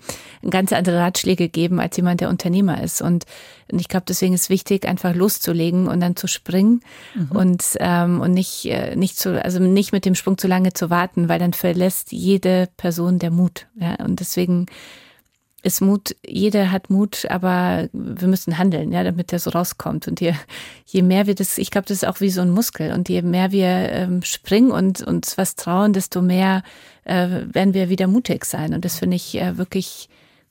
ganz 0.48 0.72
andere 0.72 1.00
Ratschläge 1.00 1.50
geben 1.50 1.80
als 1.80 1.98
jemand, 1.98 2.22
der 2.22 2.30
Unternehmer 2.30 2.84
ist 2.84 3.02
und, 3.02 3.26
und 3.72 3.80
ich 3.80 3.88
glaube, 3.88 4.06
deswegen 4.08 4.36
ist 4.36 4.50
wichtig, 4.50 4.88
einfach 4.88 5.16
loszulegen 5.16 5.88
und 5.88 6.00
dann 6.00 6.16
zu 6.16 6.28
springen 6.28 6.82
mhm. 7.16 7.32
und 7.32 7.64
ähm, 7.80 8.22
und 8.22 8.34
nicht 8.34 8.66
äh, 8.66 8.96
nicht 8.96 9.18
zu, 9.18 9.44
also 9.44 9.60
nicht 9.60 9.92
mit 9.92 10.06
dem 10.06 10.14
Sprung 10.14 10.38
zu 10.38 10.48
lange 10.48 10.74
zu 10.74 10.92
warten, 10.92 11.28
weil 11.28 11.40
dann 11.40 11.54
verlässt 11.54 12.12
jede 12.12 12.70
Person 12.78 13.18
der 13.18 13.32
Mut. 13.32 13.66
Ja? 13.80 13.96
Und 14.06 14.20
deswegen 14.20 14.68
ist 15.66 15.82
Mut, 15.82 16.16
jeder 16.26 16.72
hat 16.72 16.92
Mut, 16.92 17.26
aber 17.30 17.90
wir 17.92 18.28
müssen 18.28 18.60
handeln, 18.60 18.92
ja, 18.92 19.04
damit 19.04 19.32
der 19.32 19.40
so 19.40 19.50
rauskommt. 19.50 20.08
Und 20.08 20.22
je, 20.22 20.34
je 20.86 21.02
mehr 21.02 21.26
wir 21.26 21.34
das, 21.34 21.58
ich 21.58 21.72
glaube, 21.72 21.88
das 21.88 22.04
ist 22.04 22.08
auch 22.08 22.22
wie 22.22 22.30
so 22.30 22.42
ein 22.42 22.52
Muskel. 22.52 22.94
Und 22.94 23.10
je 23.10 23.24
mehr 23.24 23.52
wir 23.52 23.68
ähm, 23.68 24.22
springen 24.22 24.70
und 24.70 25.02
uns 25.02 25.40
was 25.40 25.56
trauen, 25.56 25.92
desto 25.92 26.22
mehr 26.22 26.62
äh, 27.04 27.42
werden 27.52 27.74
wir 27.74 27.90
wieder 27.90 28.06
mutig 28.06 28.46
sein. 28.46 28.76
Und 28.76 28.86
das 28.86 29.00
finde 29.00 29.16
ich 29.16 29.36
äh, 29.42 29.58
wirklich 29.58 30.08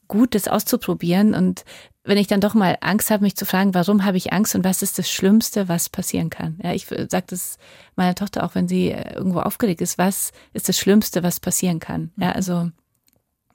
gut, 0.09 0.35
das 0.35 0.49
auszuprobieren. 0.49 1.35
Und 1.35 1.65
wenn 2.03 2.19
ich 2.19 2.27
dann 2.27 2.41
doch 2.41 2.55
mal 2.55 2.77
Angst 2.81 3.13
habe, 3.13 3.23
mich 3.23 3.37
zu 3.37 3.47
fragen, 3.47 3.73
warum 3.73 4.05
habe 4.05 4.17
ich 4.17 4.33
Angst 4.33 4.57
und 4.57 4.65
was 4.65 4.83
ist 4.83 4.99
das 4.99 5.09
Schlimmste, 5.09 5.69
was 5.69 5.89
passieren 5.89 6.29
kann? 6.29 6.59
Ja, 6.61 6.73
ich 6.73 6.87
sage 6.87 7.27
das 7.29 7.59
meiner 7.95 8.17
Tochter 8.17 8.43
auch, 8.43 8.57
wenn 8.57 8.67
sie 8.67 8.91
äh, 8.91 9.15
irgendwo 9.15 9.39
aufgeregt 9.39 9.81
ist, 9.81 9.97
was 9.97 10.33
ist 10.53 10.69
das 10.69 10.77
Schlimmste, 10.77 11.23
was 11.23 11.39
passieren 11.39 11.79
kann? 11.79 12.11
Ja, 12.17 12.33
also 12.33 12.73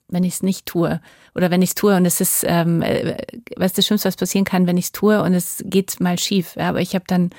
wenn 0.10 0.24
ich 0.24 0.36
es 0.36 0.44
nicht 0.44 0.66
tue. 0.66 1.02
Oder 1.36 1.52
wenn 1.52 1.62
ich 1.62 1.70
es 1.70 1.76
tue 1.76 1.96
und 1.96 2.06
es 2.06 2.22
ist, 2.22 2.44
ähm, 2.48 2.82
äh, 2.82 3.18
was 3.56 3.74
das 3.74 3.86
Schlimmste, 3.86 4.08
was 4.08 4.16
passieren 4.16 4.46
kann, 4.46 4.68
wenn 4.68 4.78
ich 4.78 4.86
es 4.86 4.92
tue 4.92 5.22
und 5.22 5.34
es 5.34 5.64
geht 5.66 6.00
mal 6.00 6.20
schief. 6.20 6.56
Ja, 6.56 6.70
aber 6.70 6.82
ich 6.82 6.96
habe 6.96 7.06
dann, 7.08 7.30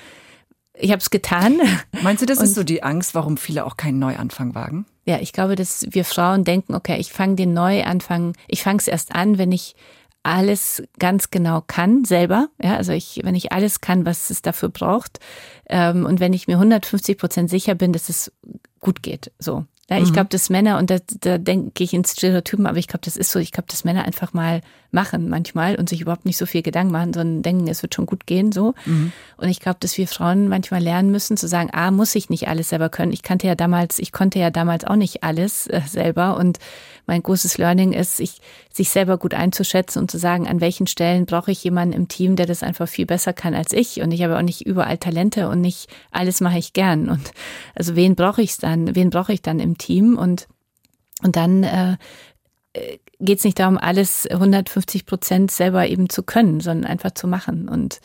ich 0.73 0.91
habe 0.91 1.01
es 1.01 1.09
getan. 1.09 1.59
Meinst 2.01 2.21
du, 2.21 2.25
das 2.25 2.39
und, 2.39 2.45
ist 2.45 2.55
so 2.55 2.63
die 2.63 2.83
Angst, 2.83 3.13
warum 3.13 3.37
viele 3.37 3.65
auch 3.65 3.77
keinen 3.77 3.99
Neuanfang 3.99 4.55
wagen? 4.55 4.85
Ja, 5.05 5.19
ich 5.19 5.33
glaube, 5.33 5.55
dass 5.55 5.85
wir 5.89 6.05
Frauen 6.05 6.43
denken, 6.43 6.75
okay, 6.75 6.97
ich 6.99 7.11
fange 7.11 7.35
den 7.35 7.53
Neuanfang, 7.53 8.35
ich 8.47 8.63
fange 8.63 8.79
es 8.79 8.87
erst 8.87 9.13
an, 9.13 9.37
wenn 9.37 9.51
ich 9.51 9.75
alles 10.23 10.83
ganz 10.99 11.31
genau 11.31 11.61
kann 11.65 12.05
selber. 12.05 12.49
Ja, 12.61 12.75
also 12.75 12.91
ich, 12.91 13.21
wenn 13.23 13.35
ich 13.35 13.51
alles 13.51 13.81
kann, 13.81 14.05
was 14.05 14.29
es 14.29 14.41
dafür 14.41 14.69
braucht, 14.69 15.19
ähm, 15.67 16.05
und 16.05 16.19
wenn 16.19 16.33
ich 16.33 16.47
mir 16.47 16.55
150 16.55 17.17
Prozent 17.17 17.49
sicher 17.49 17.75
bin, 17.75 17.93
dass 17.93 18.09
es 18.09 18.31
gut 18.79 19.01
geht. 19.01 19.31
So. 19.39 19.65
Ja, 19.91 19.97
ich 19.97 20.09
mhm. 20.09 20.13
glaube, 20.13 20.29
dass 20.29 20.49
Männer, 20.49 20.77
und 20.77 20.89
da, 20.89 20.99
da 21.19 21.37
denke 21.37 21.83
ich 21.83 21.93
in 21.93 22.05
Stereotypen, 22.05 22.65
aber 22.65 22.77
ich 22.77 22.87
glaube, 22.87 23.03
das 23.03 23.17
ist 23.17 23.29
so, 23.29 23.39
ich 23.39 23.51
glaube, 23.51 23.67
dass 23.69 23.83
Männer 23.83 24.05
einfach 24.05 24.31
mal 24.31 24.61
machen 24.89 25.27
manchmal 25.27 25.75
und 25.75 25.89
sich 25.89 25.99
überhaupt 25.99 26.25
nicht 26.25 26.37
so 26.37 26.45
viel 26.45 26.61
Gedanken 26.61 26.93
machen, 26.93 27.11
sondern 27.11 27.41
denken, 27.41 27.67
es 27.67 27.81
wird 27.81 27.93
schon 27.93 28.05
gut 28.05 28.25
gehen 28.25 28.53
so. 28.53 28.73
Mhm. 28.85 29.11
Und 29.35 29.49
ich 29.49 29.59
glaube, 29.59 29.79
dass 29.81 29.97
wir 29.97 30.07
Frauen 30.07 30.47
manchmal 30.47 30.81
lernen 30.81 31.11
müssen 31.11 31.35
zu 31.35 31.45
sagen, 31.45 31.71
ah, 31.73 31.91
muss 31.91 32.15
ich 32.15 32.29
nicht 32.29 32.47
alles 32.47 32.69
selber 32.69 32.87
können. 32.87 33.11
Ich 33.11 33.21
kannte 33.21 33.47
ja 33.47 33.55
damals, 33.55 33.99
ich 33.99 34.13
konnte 34.13 34.39
ja 34.39 34.49
damals 34.49 34.85
auch 34.85 34.95
nicht 34.95 35.23
alles 35.23 35.67
äh, 35.67 35.81
selber. 35.85 36.37
Und 36.37 36.59
mein 37.11 37.23
großes 37.23 37.57
Learning 37.57 37.91
ist, 37.91 38.15
sich, 38.15 38.39
sich 38.71 38.89
selber 38.89 39.17
gut 39.17 39.33
einzuschätzen 39.33 40.01
und 40.01 40.09
zu 40.09 40.17
sagen, 40.17 40.47
an 40.47 40.61
welchen 40.61 40.87
Stellen 40.87 41.25
brauche 41.25 41.51
ich 41.51 41.61
jemanden 41.61 41.93
im 41.93 42.07
Team, 42.07 42.37
der 42.37 42.45
das 42.45 42.63
einfach 42.63 42.87
viel 42.87 43.05
besser 43.05 43.33
kann 43.33 43.53
als 43.53 43.73
ich. 43.73 43.99
Und 43.99 44.13
ich 44.13 44.23
habe 44.23 44.37
auch 44.37 44.41
nicht 44.41 44.65
überall 44.65 44.97
Talente 44.97 45.49
und 45.49 45.59
nicht 45.59 45.89
alles 46.11 46.39
mache 46.39 46.57
ich 46.57 46.71
gern. 46.71 47.09
Und 47.09 47.31
also 47.75 47.97
wen 47.97 48.15
brauche 48.15 48.41
ich 48.41 48.57
dann, 48.59 48.95
wen 48.95 49.09
brauche 49.09 49.33
ich 49.33 49.41
dann 49.41 49.59
im 49.59 49.77
Team? 49.77 50.17
Und 50.17 50.47
und 51.21 51.35
dann 51.35 51.63
äh, 51.63 51.97
geht 53.19 53.39
es 53.39 53.43
nicht 53.43 53.59
darum, 53.59 53.77
alles 53.77 54.25
150 54.25 55.05
Prozent 55.05 55.51
selber 55.51 55.87
eben 55.87 56.09
zu 56.09 56.23
können, 56.23 56.61
sondern 56.61 56.89
einfach 56.89 57.11
zu 57.11 57.27
machen. 57.27 57.67
Und 57.67 57.99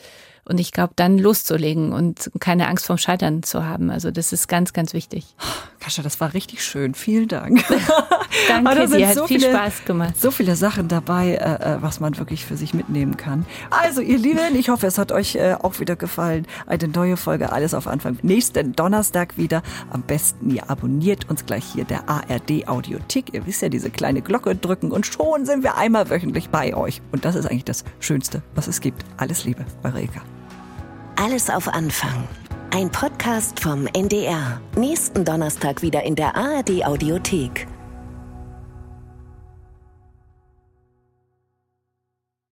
und 0.47 0.59
ich 0.59 0.71
glaube, 0.71 0.93
dann 0.95 1.17
loszulegen 1.17 1.91
und 1.91 2.31
keine 2.39 2.67
Angst 2.67 2.85
vorm 2.85 2.97
Scheitern 2.97 3.43
zu 3.43 3.65
haben. 3.65 3.89
Also 3.89 4.11
das 4.11 4.31
ist 4.31 4.47
ganz, 4.47 4.73
ganz 4.73 4.93
wichtig. 4.93 5.35
Kascha, 5.79 6.01
das 6.01 6.19
war 6.19 6.33
richtig 6.33 6.63
schön. 6.63 6.93
Vielen 6.93 7.27
Dank. 7.27 7.63
Danke, 8.47 8.87
dir 8.87 9.09
hat 9.09 9.15
so 9.15 9.27
viel 9.27 9.39
viele, 9.39 9.53
Spaß 9.53 9.85
gemacht. 9.85 10.19
So 10.19 10.31
viele 10.31 10.55
Sachen 10.55 10.87
dabei, 10.87 11.35
äh, 11.35 11.75
äh, 11.75 11.81
was 11.81 11.99
man 11.99 12.17
wirklich 12.17 12.45
für 12.45 12.55
sich 12.55 12.73
mitnehmen 12.73 13.17
kann. 13.17 13.45
Also 13.69 14.01
ihr 14.01 14.17
Lieben, 14.17 14.55
ich 14.55 14.69
hoffe, 14.69 14.87
es 14.87 14.97
hat 14.97 15.11
euch 15.11 15.35
äh, 15.35 15.55
auch 15.61 15.79
wieder 15.79 15.95
gefallen. 15.95 16.47
Eine 16.65 16.87
neue 16.87 17.17
Folge, 17.17 17.51
alles 17.51 17.73
auf 17.73 17.87
Anfang. 17.87 18.17
Nächsten 18.21 18.73
Donnerstag 18.73 19.37
wieder. 19.37 19.63
Am 19.89 20.01
besten 20.01 20.49
ihr 20.51 20.69
abonniert 20.69 21.29
uns 21.29 21.45
gleich 21.45 21.65
hier 21.73 21.85
der 21.85 22.09
ARD 22.09 22.67
Audiothek. 22.67 23.33
Ihr 23.33 23.45
wisst 23.45 23.61
ja, 23.61 23.69
diese 23.69 23.89
kleine 23.89 24.21
Glocke 24.21 24.55
drücken 24.55 24.91
und 24.91 25.05
schon 25.05 25.45
sind 25.45 25.63
wir 25.63 25.77
einmal 25.77 26.09
wöchentlich 26.09 26.49
bei 26.49 26.75
euch. 26.75 27.01
Und 27.11 27.25
das 27.25 27.35
ist 27.35 27.45
eigentlich 27.45 27.65
das 27.65 27.83
Schönste, 27.99 28.41
was 28.55 28.67
es 28.67 28.81
gibt. 28.81 29.03
Alles 29.17 29.43
Liebe, 29.43 29.65
eure 29.83 30.01
Eka. 30.01 30.21
Alles 31.19 31.49
auf 31.49 31.67
Anfang. 31.67 32.27
Ein 32.69 32.91
Podcast 32.91 33.59
vom 33.59 33.87
NDR. 33.87 34.61
Nächsten 34.75 35.25
Donnerstag 35.25 35.81
wieder 35.81 36.03
in 36.03 36.13
der 36.13 36.35
ARD 36.35 36.85
Audiothek. 36.85 37.67